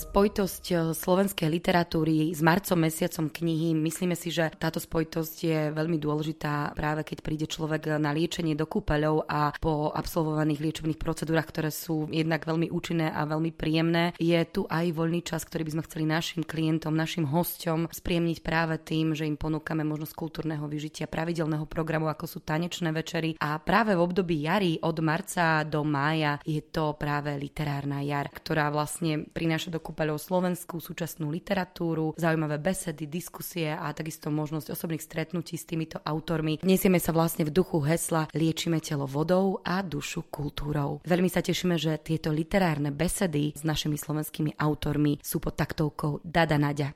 Spojitosť 0.00 0.64
eh, 0.72 0.78
slovenskej 0.96 1.48
literatúry 1.52 2.32
s 2.32 2.40
marcom 2.40 2.80
mesiacom 2.80 3.28
knihy. 3.28 3.76
Myslíme 3.76 4.16
si, 4.16 4.32
že 4.32 4.48
táto 4.56 4.80
spojitosť 4.80 5.36
je 5.44 5.58
veľmi 5.76 6.00
dôležitá 6.00 6.72
práve 6.72 7.04
keď 7.04 7.18
príde 7.20 7.46
človek 7.50 8.00
na 8.00 8.16
liečenie 8.16 8.56
do 8.56 8.64
kúpeľov 8.64 9.28
a 9.28 9.52
po 9.60 9.92
absolvovaných 9.92 10.62
liečebných 10.62 10.96
procedúrach, 10.96 11.44
ktoré 11.50 11.68
sú 11.68 12.08
jednak 12.08 12.48
veľmi 12.48 12.72
účinné 12.72 13.12
a 13.12 13.28
veľmi 13.28 13.52
príjemné, 13.52 14.16
je 14.16 14.38
tu 14.48 14.64
aj 14.64 14.86
voľný 14.94 15.20
čas, 15.20 15.44
ktorý 15.44 15.68
by 15.68 15.72
sme 15.76 15.86
chceli 15.90 16.04
našim 16.08 16.42
klientom, 16.46 16.96
našim 16.96 17.28
hosťom 17.28 17.92
spriemniť 17.92 18.38
práve 18.40 18.80
tým, 18.80 19.12
že 19.12 19.28
im 19.28 19.36
ponúkame 19.36 19.84
možnosť 19.84 20.14
kultúrneho 20.16 20.64
vyžitia, 20.64 21.10
pravidelného 21.10 21.66
programu, 21.68 22.08
ako 22.08 22.24
sú 22.24 22.38
tanečné 22.40 22.94
večery. 22.94 23.36
A 23.42 23.58
práve 23.60 23.92
v 23.92 24.04
období 24.04 24.46
jary 24.46 24.78
od 24.80 24.96
marca 25.02 25.66
do 25.66 25.82
mája 25.84 26.38
je 26.46 26.62
to 26.64 26.94
práve 26.96 27.34
literárna 27.36 28.00
jar, 28.06 28.30
ktorá 28.30 28.70
vlastne 28.70 29.26
prináša 29.28 29.74
do 29.74 29.82
kúpeľov 29.90 30.22
slovenskú 30.22 30.79
súčasnú 30.79 31.26
literatúru, 31.35 32.14
zaujímavé 32.14 32.62
besedy, 32.62 33.11
diskusie 33.11 33.74
a 33.74 33.90
takisto 33.90 34.31
možnosť 34.31 34.70
osobných 34.70 35.03
stretnutí 35.03 35.59
s 35.59 35.66
týmito 35.66 35.98
autormi. 36.07 36.62
Nesieme 36.62 37.03
sa 37.03 37.11
vlastne 37.11 37.42
v 37.42 37.50
duchu 37.50 37.83
hesla 37.83 38.31
Liečime 38.31 38.79
telo 38.79 39.11
vodou 39.11 39.59
a 39.66 39.83
dušu 39.83 40.31
kultúrou. 40.31 41.03
Veľmi 41.03 41.26
sa 41.26 41.42
tešíme, 41.42 41.74
že 41.74 41.98
tieto 41.98 42.31
literárne 42.31 42.94
besedy 42.94 43.50
s 43.50 43.66
našimi 43.66 43.98
slovenskými 43.98 44.55
autormi 44.55 45.18
sú 45.18 45.42
pod 45.42 45.59
taktovkou 45.59 46.22
Dada 46.22 46.55
Naďa. 46.55 46.94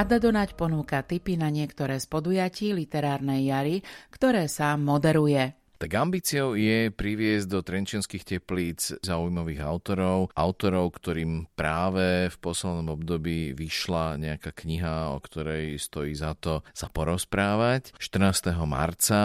Ada 0.00 0.16
Donať 0.16 0.56
ponúka 0.56 1.04
tipy 1.04 1.36
na 1.36 1.52
niektoré 1.52 2.00
z 2.00 2.08
podujatí 2.08 2.72
literárnej 2.72 3.52
jary, 3.52 3.76
ktoré 4.08 4.48
sa 4.48 4.72
moderuje. 4.80 5.59
Tak 5.80 5.96
ambíciou 5.96 6.60
je 6.60 6.92
priviesť 6.92 7.48
do 7.48 7.64
Trenčianských 7.64 8.20
teplíc 8.20 9.00
zaujímavých 9.00 9.64
autorov, 9.64 10.28
autorov, 10.36 10.92
ktorým 11.00 11.48
práve 11.56 12.28
v 12.28 12.36
poslednom 12.36 13.00
období 13.00 13.56
vyšla 13.56 14.20
nejaká 14.20 14.52
kniha, 14.52 15.16
o 15.16 15.18
ktorej 15.24 15.80
stojí 15.80 16.12
za 16.12 16.36
to 16.36 16.60
sa 16.76 16.92
porozprávať. 16.92 17.96
14. 17.96 18.52
marca 18.68 19.20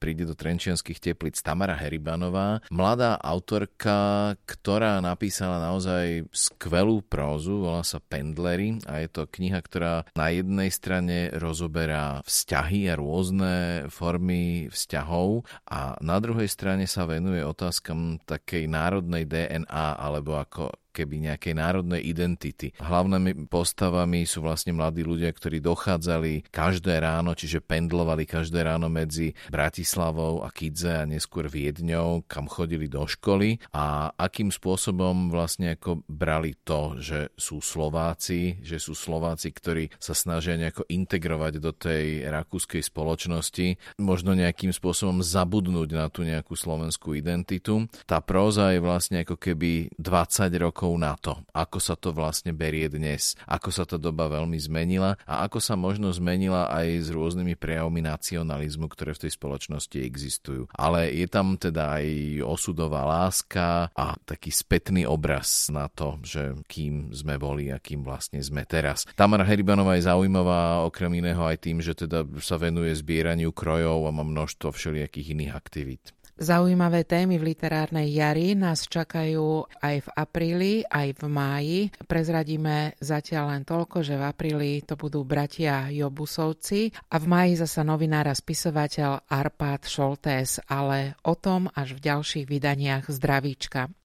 príde 0.00 0.24
do 0.24 0.32
Trenčianských 0.32 0.96
teplíc 0.96 1.44
Tamara 1.44 1.76
Heribanová, 1.76 2.64
mladá 2.72 3.20
autorka, 3.20 4.32
ktorá 4.48 5.04
napísala 5.04 5.60
naozaj 5.60 6.24
skvelú 6.32 7.04
prózu, 7.04 7.68
volá 7.68 7.84
sa 7.84 8.00
Pendlery 8.00 8.80
a 8.88 9.04
je 9.04 9.12
to 9.12 9.28
kniha, 9.28 9.60
ktorá 9.60 10.08
na 10.16 10.32
jednej 10.32 10.72
strane 10.72 11.36
rozoberá 11.36 12.24
vzťahy 12.24 12.88
a 12.88 12.96
rôzne 12.96 13.54
formy 13.92 14.72
vzťahov 14.72 15.44
a 15.68 15.97
na 16.02 16.16
druhej 16.22 16.46
strane 16.46 16.86
sa 16.86 17.06
venuje 17.06 17.42
otázkam 17.42 18.22
takej 18.22 18.70
národnej 18.70 19.26
DNA, 19.26 19.98
alebo 19.98 20.38
ako 20.38 20.70
keby 20.98 21.30
nejakej 21.30 21.54
národnej 21.54 22.02
identity. 22.02 22.74
Hlavnými 22.82 23.46
postavami 23.46 24.26
sú 24.26 24.42
vlastne 24.42 24.74
mladí 24.74 25.06
ľudia, 25.06 25.30
ktorí 25.30 25.62
dochádzali 25.62 26.50
každé 26.50 26.98
ráno, 26.98 27.38
čiže 27.38 27.62
pendlovali 27.62 28.26
každé 28.26 28.66
ráno 28.66 28.90
medzi 28.90 29.30
Bratislavou 29.54 30.42
a 30.42 30.50
Kidze 30.50 31.04
a 31.04 31.06
neskôr 31.06 31.46
Viedňou, 31.46 32.26
kam 32.26 32.50
chodili 32.50 32.90
do 32.90 33.06
školy 33.06 33.62
a 33.70 34.10
akým 34.18 34.50
spôsobom 34.50 35.30
vlastne 35.30 35.78
ako 35.78 36.02
brali 36.10 36.58
to, 36.66 36.98
že 36.98 37.30
sú 37.38 37.62
Slováci, 37.62 38.58
že 38.64 38.82
sú 38.82 38.98
Slováci, 38.98 39.54
ktorí 39.54 39.94
sa 40.02 40.16
snažia 40.16 40.58
nejako 40.58 40.88
integrovať 40.90 41.52
do 41.62 41.70
tej 41.70 42.26
rakúskej 42.26 42.82
spoločnosti, 42.82 43.78
možno 44.00 44.34
nejakým 44.34 44.74
spôsobom 44.74 45.20
zabudnúť 45.22 45.90
na 45.92 46.08
tú 46.08 46.24
nejakú 46.24 46.56
slovenskú 46.56 47.14
identitu. 47.14 47.86
Tá 48.08 48.18
próza 48.24 48.72
je 48.72 48.80
vlastne 48.80 49.22
ako 49.22 49.36
keby 49.36 49.92
20 50.00 50.64
rokov 50.64 50.87
rokov 50.88 50.96
na 50.96 51.14
to, 51.20 51.36
ako 51.52 51.78
sa 51.78 51.94
to 52.00 52.16
vlastne 52.16 52.56
berie 52.56 52.88
dnes, 52.88 53.36
ako 53.44 53.68
sa 53.68 53.84
tá 53.84 54.00
doba 54.00 54.32
veľmi 54.32 54.56
zmenila 54.56 55.20
a 55.28 55.44
ako 55.44 55.60
sa 55.60 55.76
možno 55.76 56.08
zmenila 56.08 56.72
aj 56.72 56.88
s 57.04 57.08
rôznymi 57.12 57.54
prejavmi 57.60 58.00
nacionalizmu, 58.00 58.88
ktoré 58.88 59.12
v 59.12 59.28
tej 59.28 59.32
spoločnosti 59.36 59.98
existujú. 60.00 60.72
Ale 60.72 61.12
je 61.12 61.28
tam 61.28 61.60
teda 61.60 62.00
aj 62.00 62.06
osudová 62.48 63.04
láska 63.04 63.92
a 63.92 64.16
taký 64.24 64.48
spätný 64.48 65.04
obraz 65.04 65.68
na 65.68 65.92
to, 65.92 66.16
že 66.24 66.56
kým 66.64 67.12
sme 67.12 67.36
boli 67.36 67.68
a 67.68 67.76
kým 67.76 68.00
vlastne 68.00 68.40
sme 68.40 68.64
teraz. 68.64 69.04
Tamara 69.12 69.44
Heribanová 69.44 70.00
je 70.00 70.08
zaujímavá 70.08 70.88
okrem 70.88 71.20
iného 71.20 71.44
aj 71.44 71.58
tým, 71.60 71.84
že 71.84 71.92
teda 71.92 72.24
sa 72.40 72.56
venuje 72.56 72.96
zbieraniu 72.96 73.52
krojov 73.52 74.08
a 74.08 74.14
má 74.14 74.24
množstvo 74.24 74.72
všelijakých 74.72 75.36
iných 75.36 75.52
aktivít. 75.52 76.17
Zaujímavé 76.38 77.02
témy 77.02 77.34
v 77.34 77.50
literárnej 77.50 78.14
jari 78.14 78.54
nás 78.54 78.86
čakajú 78.86 79.66
aj 79.82 80.06
v 80.06 80.08
apríli, 80.14 80.72
aj 80.86 81.18
v 81.18 81.22
máji. 81.26 81.78
Prezradíme 82.06 82.94
zatiaľ 83.02 83.58
len 83.58 83.66
toľko, 83.66 84.06
že 84.06 84.14
v 84.14 84.22
apríli 84.22 84.70
to 84.86 84.94
budú 84.94 85.26
bratia 85.26 85.90
Jobusovci 85.90 86.94
a 87.10 87.18
v 87.18 87.26
máji 87.26 87.58
zasa 87.58 87.82
novinár 87.82 88.30
a 88.30 88.38
spisovateľ 88.38 89.26
Arpad 89.26 89.90
Šoltés, 89.90 90.62
ale 90.70 91.18
o 91.26 91.34
tom 91.34 91.66
až 91.74 91.98
v 91.98 92.06
ďalších 92.06 92.46
vydaniach 92.46 93.10
Zdravíčka. 93.10 93.97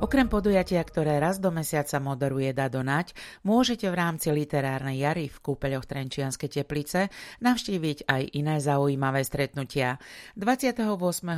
Okrem 0.00 0.32
podujatia, 0.32 0.80
ktoré 0.80 1.20
raz 1.20 1.36
do 1.36 1.52
mesiaca 1.52 2.00
moderuje 2.00 2.56
Dado 2.56 2.80
Nať, 2.80 3.12
môžete 3.44 3.84
v 3.84 4.00
rámci 4.00 4.32
literárnej 4.32 4.96
jary 4.96 5.28
v 5.28 5.38
kúpeľoch 5.44 5.84
Trenčianskej 5.84 6.48
teplice 6.48 7.12
navštíviť 7.44 8.08
aj 8.08 8.22
iné 8.32 8.56
zaujímavé 8.64 9.20
stretnutia. 9.20 10.00
28. 10.40 10.88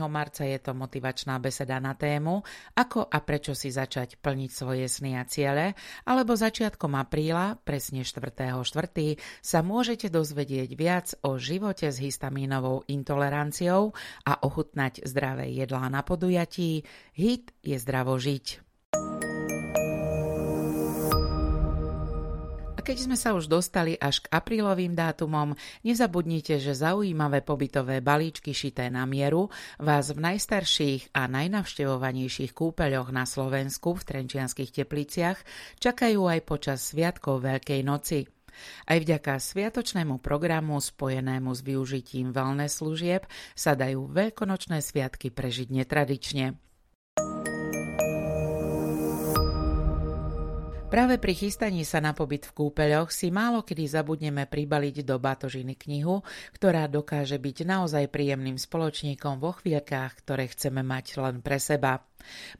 marca 0.06 0.46
je 0.46 0.58
to 0.62 0.78
motivačná 0.78 1.42
beseda 1.42 1.82
na 1.82 1.98
tému 1.98 2.46
ako 2.78 3.10
a 3.10 3.18
prečo 3.26 3.50
si 3.58 3.74
začať 3.74 4.22
plniť 4.22 4.50
svoje 4.54 4.86
sny 4.86 5.18
a 5.18 5.26
ciele, 5.26 5.74
alebo 6.06 6.38
začiatkom 6.38 6.94
apríla, 6.94 7.58
presne 7.66 8.06
4.4., 8.06 8.62
sa 9.42 9.58
môžete 9.66 10.06
dozvedieť 10.06 10.70
viac 10.78 11.18
o 11.26 11.34
živote 11.34 11.90
s 11.90 11.98
histamínovou 11.98 12.86
intoleranciou 12.86 13.90
a 14.22 14.38
ochutnať 14.38 15.02
zdravé 15.02 15.50
jedlá 15.50 15.90
na 15.90 16.06
podujatí 16.06 16.86
Hit 17.18 17.50
je 17.66 17.74
zdravo 17.74 18.14
žiť. 18.22 18.51
Keď 22.82 22.98
sme 22.98 23.14
sa 23.14 23.30
už 23.38 23.46
dostali 23.46 23.94
až 23.94 24.26
k 24.26 24.30
aprílovým 24.34 24.98
dátumom, 24.98 25.54
nezabudnite, 25.86 26.58
že 26.58 26.74
zaujímavé 26.74 27.46
pobytové 27.46 28.02
balíčky 28.02 28.50
šité 28.50 28.90
na 28.90 29.06
mieru 29.06 29.54
vás 29.78 30.10
v 30.10 30.18
najstarších 30.18 31.14
a 31.14 31.30
najnavštevovanejších 31.30 32.50
kúpeľoch 32.50 33.14
na 33.14 33.22
Slovensku 33.22 33.94
v 33.94 34.02
Trenčianských 34.02 34.74
tepliciach 34.82 35.38
čakajú 35.78 36.26
aj 36.26 36.40
počas 36.42 36.82
Sviatkov 36.90 37.46
Veľkej 37.46 37.80
noci. 37.86 38.26
Aj 38.90 38.98
vďaka 38.98 39.38
sviatočnému 39.38 40.18
programu 40.18 40.76
spojenému 40.82 41.54
s 41.54 41.62
využitím 41.62 42.34
wellness 42.34 42.82
služieb 42.82 43.24
sa 43.54 43.78
dajú 43.78 44.10
veľkonočné 44.10 44.82
sviatky 44.82 45.30
prežiť 45.30 45.70
netradične. 45.70 46.71
Práve 50.92 51.16
pri 51.16 51.32
chystaní 51.32 51.88
sa 51.88 52.04
na 52.04 52.12
pobyt 52.12 52.44
v 52.44 52.52
kúpeľoch 52.52 53.08
si 53.08 53.32
málo 53.32 53.64
kedy 53.64 53.88
zabudneme 53.88 54.44
pribaliť 54.44 55.08
do 55.08 55.16
batožiny 55.16 55.72
knihu, 55.72 56.20
ktorá 56.52 56.84
dokáže 56.84 57.40
byť 57.40 57.64
naozaj 57.64 58.12
príjemným 58.12 58.60
spoločníkom 58.60 59.40
vo 59.40 59.56
chvíľkách, 59.56 60.12
ktoré 60.20 60.52
chceme 60.52 60.84
mať 60.84 61.16
len 61.16 61.40
pre 61.40 61.56
seba. 61.56 61.96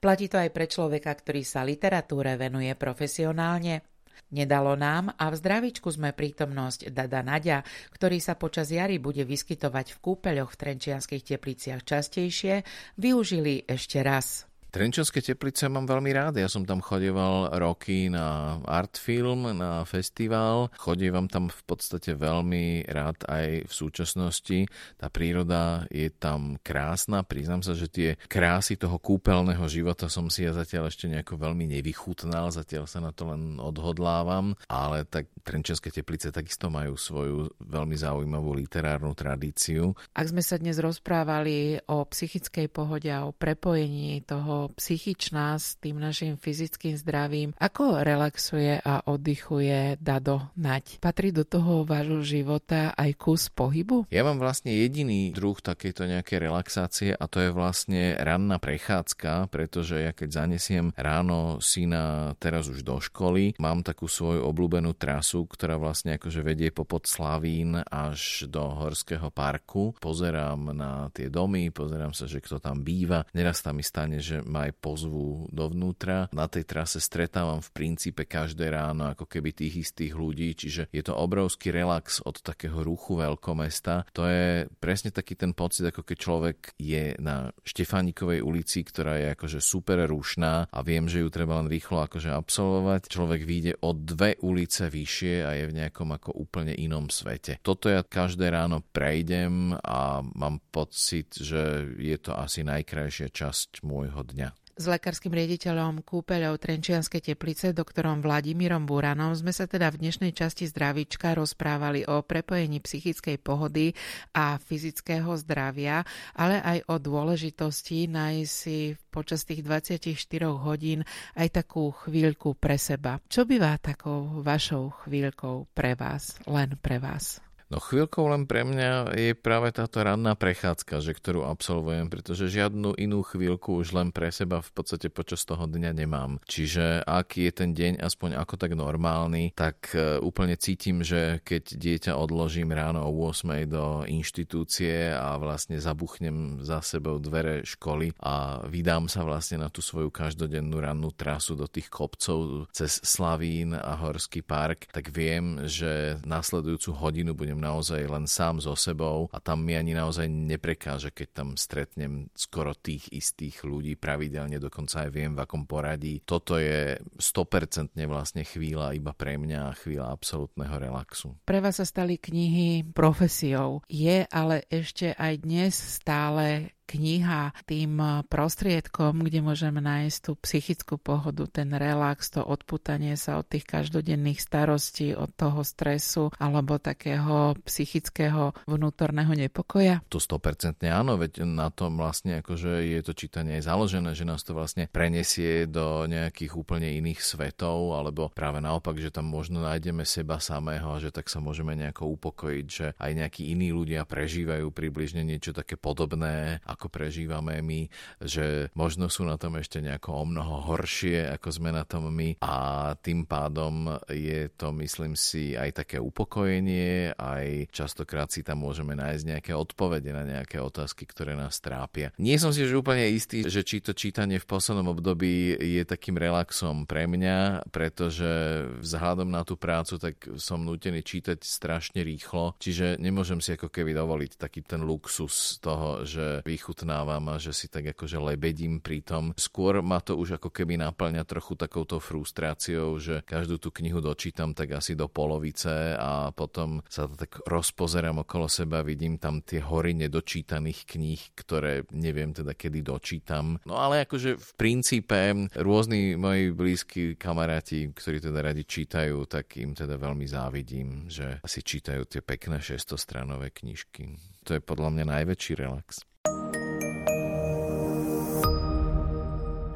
Platí 0.01 0.33
to 0.33 0.40
aj 0.40 0.49
pre 0.49 0.64
človeka, 0.64 1.12
ktorý 1.12 1.45
sa 1.45 1.61
literatúre 1.61 2.40
venuje 2.40 2.73
profesionálne. 2.73 3.85
Nedalo 4.33 4.81
nám 4.81 5.12
a 5.12 5.29
v 5.29 5.37
zdravičku 5.37 5.92
sme 5.92 6.16
prítomnosť 6.16 6.88
Dada 6.88 7.21
Nadia, 7.21 7.61
ktorý 7.92 8.16
sa 8.16 8.40
počas 8.40 8.73
jary 8.73 8.97
bude 8.97 9.29
vyskytovať 9.29 9.92
v 9.92 9.99
kúpeľoch 10.01 10.57
v 10.57 10.61
Trenčianských 10.64 11.37
tepliciach 11.37 11.85
častejšie, 11.85 12.64
využili 12.97 13.68
ešte 13.68 14.01
raz. 14.01 14.49
Trenčanské 14.73 15.21
teplice 15.21 15.69
mám 15.69 15.85
veľmi 15.85 16.17
rád. 16.17 16.41
Ja 16.41 16.49
som 16.49 16.65
tam 16.65 16.81
chodeval 16.81 17.53
roky 17.61 18.09
na 18.09 18.57
artfilm, 18.65 19.53
na 19.53 19.85
festival. 19.85 20.73
Chodievam 20.81 21.29
tam 21.29 21.53
v 21.53 21.63
podstate 21.69 22.17
veľmi 22.17 22.89
rád 22.89 23.21
aj 23.29 23.69
v 23.69 23.73
súčasnosti. 23.73 24.65
Tá 24.97 25.13
príroda 25.13 25.85
je 25.93 26.09
tam 26.09 26.57
krásna. 26.65 27.21
Priznám 27.21 27.61
sa, 27.61 27.77
že 27.77 27.93
tie 27.93 28.17
krásy 28.33 28.81
toho 28.81 28.97
kúpeľného 28.97 29.69
života 29.69 30.09
som 30.09 30.33
si 30.33 30.49
ja 30.49 30.57
zatiaľ 30.57 30.89
ešte 30.89 31.05
nejako 31.05 31.37
veľmi 31.37 31.69
nevychutnal. 31.69 32.49
Zatiaľ 32.49 32.89
sa 32.89 33.05
na 33.05 33.13
to 33.13 33.29
len 33.29 33.61
odhodlávam. 33.61 34.57
Ale 34.73 35.05
tak 35.05 35.29
Trenčanské 35.45 35.93
teplice 35.93 36.33
takisto 36.33 36.73
majú 36.73 36.97
svoju 36.97 37.61
veľmi 37.61 37.93
zaujímavú 37.93 38.57
literárnu 38.57 39.13
tradíciu. 39.13 39.93
Ak 40.17 40.33
sme 40.33 40.41
sa 40.41 40.57
dnes 40.57 40.81
rozprávali 40.81 41.77
o 41.93 42.09
psychickej 42.09 42.73
pohode 42.73 43.13
a 43.13 43.29
o 43.29 43.37
prepojení 43.37 44.25
toho 44.25 44.62
psychičná 44.70 45.59
s 45.59 45.75
tým 45.81 45.98
našim 45.98 46.38
fyzickým 46.38 46.94
zdravím. 46.94 47.51
Ako 47.59 48.05
relaxuje 48.05 48.79
a 48.79 49.03
oddychuje 49.09 49.98
Dado 49.98 50.53
Nať? 50.55 51.03
Patrí 51.03 51.35
do 51.35 51.42
toho 51.42 51.83
vášho 51.83 52.22
života 52.22 52.94
aj 52.94 53.11
kus 53.18 53.51
pohybu? 53.51 54.07
Ja 54.12 54.22
mám 54.22 54.38
vlastne 54.38 54.70
jediný 54.70 55.33
druh 55.35 55.59
takejto 55.59 56.07
nejakej 56.07 56.38
relaxácie 56.38 57.11
a 57.16 57.25
to 57.27 57.42
je 57.42 57.51
vlastne 57.51 58.14
ranná 58.20 58.61
prechádzka, 58.62 59.48
pretože 59.48 59.98
ja 59.98 60.12
keď 60.14 60.44
zanesiem 60.44 60.87
ráno 60.94 61.59
syna 61.59 62.35
teraz 62.38 62.68
už 62.68 62.85
do 62.85 63.01
školy, 63.01 63.57
mám 63.57 63.81
takú 63.83 64.07
svoju 64.07 64.44
obľúbenú 64.44 64.92
trasu, 64.94 65.48
ktorá 65.48 65.81
vlastne 65.81 66.20
akože 66.20 66.40
vedie 66.44 66.68
popod 66.68 67.09
Slavín 67.09 67.81
až 67.88 68.44
do 68.51 68.62
Horského 68.62 69.33
parku. 69.33 69.94
Pozerám 69.98 70.75
na 70.75 71.09
tie 71.14 71.33
domy, 71.33 71.72
pozerám 71.72 72.12
sa, 72.12 72.29
že 72.29 72.42
kto 72.42 72.61
tam 72.61 72.85
býva. 72.85 73.25
Neraz 73.33 73.64
tam 73.64 73.79
mi 73.79 73.85
stane, 73.87 74.20
že 74.20 74.44
ma 74.53 74.69
aj 74.69 74.77
pozvú 74.77 75.49
dovnútra. 75.49 76.29
Na 76.37 76.45
tej 76.45 76.69
trase 76.69 77.01
stretávam 77.01 77.65
v 77.65 77.73
princípe 77.73 78.29
každé 78.29 78.69
ráno 78.69 79.09
ako 79.17 79.25
keby 79.25 79.57
tých 79.57 79.88
istých 79.88 80.12
ľudí, 80.12 80.53
čiže 80.53 80.93
je 80.93 81.01
to 81.01 81.17
obrovský 81.17 81.73
relax 81.73 82.21
od 82.21 82.45
takého 82.45 82.85
ruchu 82.85 83.17
veľkomesta. 83.17 84.12
To 84.12 84.29
je 84.29 84.69
presne 84.77 85.09
taký 85.09 85.33
ten 85.41 85.57
pocit, 85.57 85.88
ako 85.88 86.05
keď 86.05 86.17
človek 86.21 86.59
je 86.77 87.17
na 87.17 87.49
Štefánikovej 87.65 88.45
ulici, 88.45 88.85
ktorá 88.85 89.17
je 89.17 89.27
akože 89.33 89.65
super 89.65 90.05
rušná 90.05 90.69
a 90.69 90.79
viem, 90.85 91.09
že 91.09 91.25
ju 91.25 91.33
treba 91.33 91.57
len 91.65 91.73
rýchlo 91.73 92.05
akože 92.05 92.29
absolvovať. 92.29 93.09
Človek 93.09 93.41
vyjde 93.49 93.73
o 93.81 93.97
dve 93.97 94.37
ulice 94.45 94.93
vyššie 94.93 95.35
a 95.47 95.51
je 95.57 95.65
v 95.71 95.77
nejakom 95.81 96.12
ako 96.12 96.37
úplne 96.37 96.75
inom 96.77 97.09
svete. 97.09 97.62
Toto 97.62 97.88
ja 97.88 98.03
každé 98.03 98.51
ráno 98.51 98.83
prejdem 98.83 99.73
a 99.79 100.21
mám 100.21 100.59
pocit, 100.75 101.33
že 101.38 101.88
je 101.97 102.17
to 102.19 102.35
asi 102.35 102.67
najkrajšia 102.67 103.31
časť 103.31 103.87
môjho 103.87 104.27
dňa. 104.27 104.41
S 104.83 104.90
lekárskym 104.90 105.31
riaditeľom 105.31 106.03
kúpeľov 106.03 106.59
Trenčianskej 106.59 107.23
teplice, 107.23 107.71
doktorom 107.71 108.18
Vladimírom 108.18 108.83
Buranom, 108.83 109.31
sme 109.31 109.55
sa 109.55 109.71
teda 109.71 109.95
v 109.95 110.03
dnešnej 110.03 110.35
časti 110.35 110.66
zdravička 110.66 111.38
rozprávali 111.38 112.03
o 112.11 112.18
prepojení 112.27 112.83
psychickej 112.83 113.38
pohody 113.38 113.95
a 114.35 114.59
fyzického 114.59 115.38
zdravia, 115.38 116.03
ale 116.35 116.59
aj 116.59 116.90
o 116.90 116.99
dôležitosti 116.99 118.11
nájsť 118.11 118.51
si 118.51 118.99
počas 119.14 119.47
tých 119.47 119.62
24 119.62 120.03
hodín 120.51 121.07
aj 121.38 121.62
takú 121.62 121.95
chvíľku 121.95 122.59
pre 122.59 122.75
seba. 122.75 123.23
Čo 123.31 123.47
býva 123.47 123.79
takou 123.79 124.42
vašou 124.42 124.90
chvíľkou 125.07 125.71
pre 125.79 125.95
vás, 125.95 126.42
len 126.51 126.75
pre 126.83 126.99
vás? 126.99 127.38
No 127.73 127.81
chvíľkou 127.81 128.29
len 128.29 128.45
pre 128.45 128.69
mňa 128.69 129.17
je 129.17 129.33
práve 129.33 129.73
táto 129.73 130.05
ranná 130.05 130.37
prechádzka, 130.37 131.01
že 131.01 131.17
ktorú 131.17 131.49
absolvujem, 131.49 132.13
pretože 132.13 132.53
žiadnu 132.53 133.01
inú 133.01 133.25
chvíľku 133.25 133.81
už 133.81 133.97
len 133.97 134.13
pre 134.13 134.29
seba 134.29 134.61
v 134.61 134.69
podstate 134.77 135.09
počas 135.09 135.49
toho 135.49 135.65
dňa 135.65 135.97
nemám. 135.97 136.37
Čiže 136.45 137.01
aký 137.09 137.49
je 137.49 137.53
ten 137.57 137.73
deň 137.73 138.05
aspoň 138.05 138.37
ako 138.37 138.61
tak 138.61 138.77
normálny, 138.77 139.57
tak 139.57 139.97
e, 139.97 140.21
úplne 140.21 140.61
cítim, 140.61 141.01
že 141.01 141.41
keď 141.49 141.65
dieťa 141.81 142.13
odložím 142.13 142.77
ráno 142.77 143.09
o 143.09 143.33
8 143.33 143.65
do 143.65 144.05
inštitúcie 144.05 145.09
a 145.09 145.41
vlastne 145.41 145.81
zabuchnem 145.81 146.61
za 146.61 146.85
sebou 146.85 147.17
dvere 147.17 147.65
školy 147.65 148.13
a 148.21 148.69
vydám 148.69 149.09
sa 149.09 149.25
vlastne 149.25 149.65
na 149.65 149.73
tú 149.73 149.81
svoju 149.81 150.13
každodennú 150.13 150.77
rannú 150.77 151.09
trasu 151.17 151.57
do 151.57 151.65
tých 151.65 151.89
kopcov 151.89 152.69
cez 152.69 153.01
Slavín 153.01 153.73
a 153.73 153.97
Horský 153.97 154.45
park, 154.45 154.93
tak 154.93 155.09
viem, 155.09 155.65
že 155.65 156.21
nasledujúcu 156.29 156.93
hodinu 157.01 157.33
budem 157.33 157.62
naozaj 157.62 158.03
len 158.11 158.27
sám 158.27 158.59
so 158.59 158.75
sebou 158.75 159.31
a 159.31 159.38
tam 159.38 159.62
mi 159.62 159.79
ani 159.79 159.94
naozaj 159.94 160.27
neprekáže, 160.27 161.14
keď 161.14 161.29
tam 161.31 161.48
stretnem 161.55 162.27
skoro 162.35 162.75
tých 162.75 163.07
istých 163.14 163.62
ľudí 163.62 163.94
pravidelne, 163.94 164.59
dokonca 164.59 165.07
aj 165.07 165.11
viem 165.14 165.33
v 165.38 165.42
akom 165.46 165.62
poradí. 165.70 166.18
Toto 166.27 166.59
je 166.59 166.98
100% 167.22 167.94
vlastne 168.11 168.42
chvíľa 168.42 168.98
iba 168.98 169.14
pre 169.14 169.38
mňa, 169.38 169.79
chvíľa 169.79 170.11
absolútneho 170.11 170.75
relaxu. 170.83 171.38
Pre 171.46 171.62
vás 171.62 171.79
sa 171.79 171.87
stali 171.87 172.18
knihy 172.18 172.90
profesiou. 172.90 173.87
Je 173.87 174.27
ale 174.27 174.66
ešte 174.66 175.14
aj 175.14 175.35
dnes 175.46 175.72
stále 175.77 176.75
kniha 176.87 177.55
tým 177.64 178.25
prostriedkom, 178.27 179.25
kde 179.25 179.40
môžeme 179.40 179.81
nájsť 179.81 180.18
tú 180.23 180.33
psychickú 180.38 180.99
pohodu, 180.99 181.49
ten 181.49 181.73
relax, 181.73 182.33
to 182.33 182.42
odputanie 182.45 183.16
sa 183.16 183.40
od 183.40 183.47
tých 183.49 183.64
každodenných 183.66 184.38
starostí, 184.38 185.16
od 185.16 185.33
toho 185.35 185.64
stresu 185.64 186.29
alebo 186.37 186.77
takého 186.77 187.57
psychického 187.64 188.53
vnútorného 188.66 189.33
nepokoja? 189.33 190.05
To 190.12 190.21
100% 190.21 190.85
áno, 190.90 191.16
veď 191.16 191.47
na 191.47 191.73
tom 191.73 191.97
vlastne 191.97 192.45
akože 192.45 192.85
je 192.85 193.01
to 193.03 193.12
čítanie 193.16 193.59
aj 193.59 193.71
založené, 193.71 194.12
že 194.12 194.29
nás 194.29 194.42
to 194.42 194.53
vlastne 194.53 194.90
prenesie 194.90 195.64
do 195.71 196.05
nejakých 196.05 196.53
úplne 196.59 196.90
iných 196.99 197.23
svetov, 197.23 197.97
alebo 197.97 198.29
práve 198.29 198.61
naopak, 198.61 198.99
že 198.99 199.14
tam 199.14 199.31
možno 199.31 199.64
nájdeme 199.64 200.05
seba 200.05 200.42
samého 200.42 200.92
a 200.92 201.01
že 201.01 201.14
tak 201.14 201.31
sa 201.31 201.40
môžeme 201.40 201.73
nejako 201.79 202.12
upokojiť, 202.18 202.66
že 202.68 202.87
aj 202.99 203.12
nejakí 203.16 203.53
iní 203.53 203.73
ľudia 203.73 204.05
prežívajú 204.05 204.68
približne 204.75 205.25
niečo 205.25 205.57
také 205.57 205.81
podobné, 205.81 206.61
ako 206.83 206.90
prežívame 206.90 207.62
my, 207.62 207.87
že 208.18 208.66
možno 208.75 209.07
sú 209.07 209.23
na 209.23 209.38
tom 209.38 209.55
ešte 209.55 209.79
nejako 209.79 210.18
o 210.18 210.25
mnoho 210.27 210.75
horšie, 210.75 211.31
ako 211.31 211.49
sme 211.55 211.71
na 211.71 211.87
tom 211.87 212.11
my 212.11 212.42
a 212.42 212.90
tým 212.99 213.23
pádom 213.23 214.03
je 214.11 214.51
to, 214.59 214.75
myslím 214.83 215.14
si, 215.14 215.55
aj 215.55 215.87
také 215.87 216.03
upokojenie, 216.03 217.14
aj 217.14 217.71
častokrát 217.71 218.35
si 218.35 218.42
tam 218.42 218.66
môžeme 218.66 218.99
nájsť 218.99 219.23
nejaké 219.31 219.55
odpovede 219.55 220.11
na 220.11 220.27
nejaké 220.27 220.59
otázky, 220.59 221.07
ktoré 221.07 221.38
nás 221.38 221.62
trápia. 221.62 222.11
Nie 222.18 222.42
som 222.42 222.51
si 222.51 222.66
že 222.66 222.75
úplne 222.75 223.07
istý, 223.14 223.47
že 223.47 223.62
či 223.62 223.79
to 223.79 223.95
čítanie 223.95 224.42
v 224.42 224.51
poslednom 224.51 224.90
období 224.90 225.55
je 225.55 225.87
takým 225.87 226.18
relaxom 226.18 226.83
pre 226.83 227.07
mňa, 227.07 227.71
pretože 227.71 228.66
vzhľadom 228.83 229.31
na 229.31 229.47
tú 229.47 229.55
prácu 229.55 230.03
tak 230.03 230.18
som 230.35 230.66
nutený 230.66 231.07
čítať 231.07 231.47
strašne 231.47 232.03
rýchlo, 232.03 232.59
čiže 232.59 232.99
nemôžem 232.99 233.38
si 233.38 233.55
ako 233.55 233.71
keby 233.71 233.95
dovoliť 233.95 234.35
taký 234.35 234.66
ten 234.66 234.83
luxus 234.83 235.62
toho, 235.62 236.03
že 236.03 236.40
vychutnávam 236.62 237.35
že 237.42 237.51
si 237.51 237.66
tak 237.66 237.90
akože 237.90 238.22
lebedím 238.22 238.79
pri 238.79 239.03
tom. 239.03 239.35
Skôr 239.35 239.83
ma 239.83 239.98
to 239.98 240.14
už 240.14 240.38
ako 240.38 240.55
keby 240.55 240.79
naplňa 240.79 241.27
trochu 241.27 241.59
takouto 241.59 241.98
frustráciou, 241.98 243.03
že 243.03 243.27
každú 243.27 243.59
tú 243.59 243.75
knihu 243.75 243.98
dočítam 243.98 244.55
tak 244.55 244.79
asi 244.79 244.94
do 244.94 245.11
polovice 245.11 245.98
a 245.98 246.31
potom 246.31 246.87
sa 246.87 247.11
to 247.11 247.18
tak 247.18 247.42
rozpozerám 247.51 248.22
okolo 248.22 248.46
seba, 248.46 248.87
vidím 248.87 249.18
tam 249.18 249.42
tie 249.42 249.59
hory 249.59 249.90
nedočítaných 250.07 250.87
kníh, 250.87 251.22
ktoré 251.35 251.83
neviem 251.90 252.31
teda 252.31 252.55
kedy 252.55 252.87
dočítam. 252.87 253.59
No 253.66 253.83
ale 253.83 254.07
akože 254.07 254.38
v 254.38 254.51
princípe 254.55 255.51
rôzni 255.59 256.14
moji 256.14 256.55
blízki 256.55 257.03
kamaráti, 257.18 257.90
ktorí 257.90 258.22
teda 258.22 258.38
radi 258.38 258.62
čítajú, 258.62 259.27
tak 259.27 259.59
im 259.59 259.75
teda 259.75 259.98
veľmi 259.98 260.31
závidím, 260.31 261.11
že 261.11 261.42
si 261.42 261.59
čítajú 261.66 262.07
tie 262.07 262.22
pekné 262.22 262.62
600 262.62 262.94
stranové 262.94 263.51
knižky. 263.51 264.14
To 264.46 264.55
je 264.55 264.62
podľa 264.62 264.94
mňa 264.94 265.05
najväčší 265.18 265.59
relax. 265.59 266.07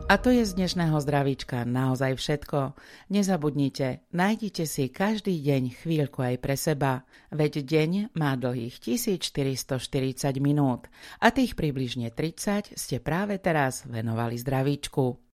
A 0.07 0.23
to 0.23 0.31
je 0.31 0.47
z 0.47 0.55
dnešného 0.55 1.03
zdravíčka 1.03 1.67
naozaj 1.67 2.15
všetko. 2.15 2.79
Nezabudnite, 3.11 4.07
nájdite 4.15 4.63
si 4.63 4.87
každý 4.87 5.35
deň 5.43 5.83
chvíľku 5.83 6.23
aj 6.23 6.39
pre 6.39 6.55
seba, 6.55 7.03
veď 7.35 7.67
deň 7.67 7.91
má 8.15 8.39
dlhých 8.39 8.79
1440 8.79 9.83
minút 10.39 10.87
a 11.19 11.35
tých 11.35 11.59
približne 11.59 12.15
30 12.15 12.79
ste 12.79 13.03
práve 13.03 13.43
teraz 13.43 13.83
venovali 13.83 14.39
zdravíčku. 14.39 15.26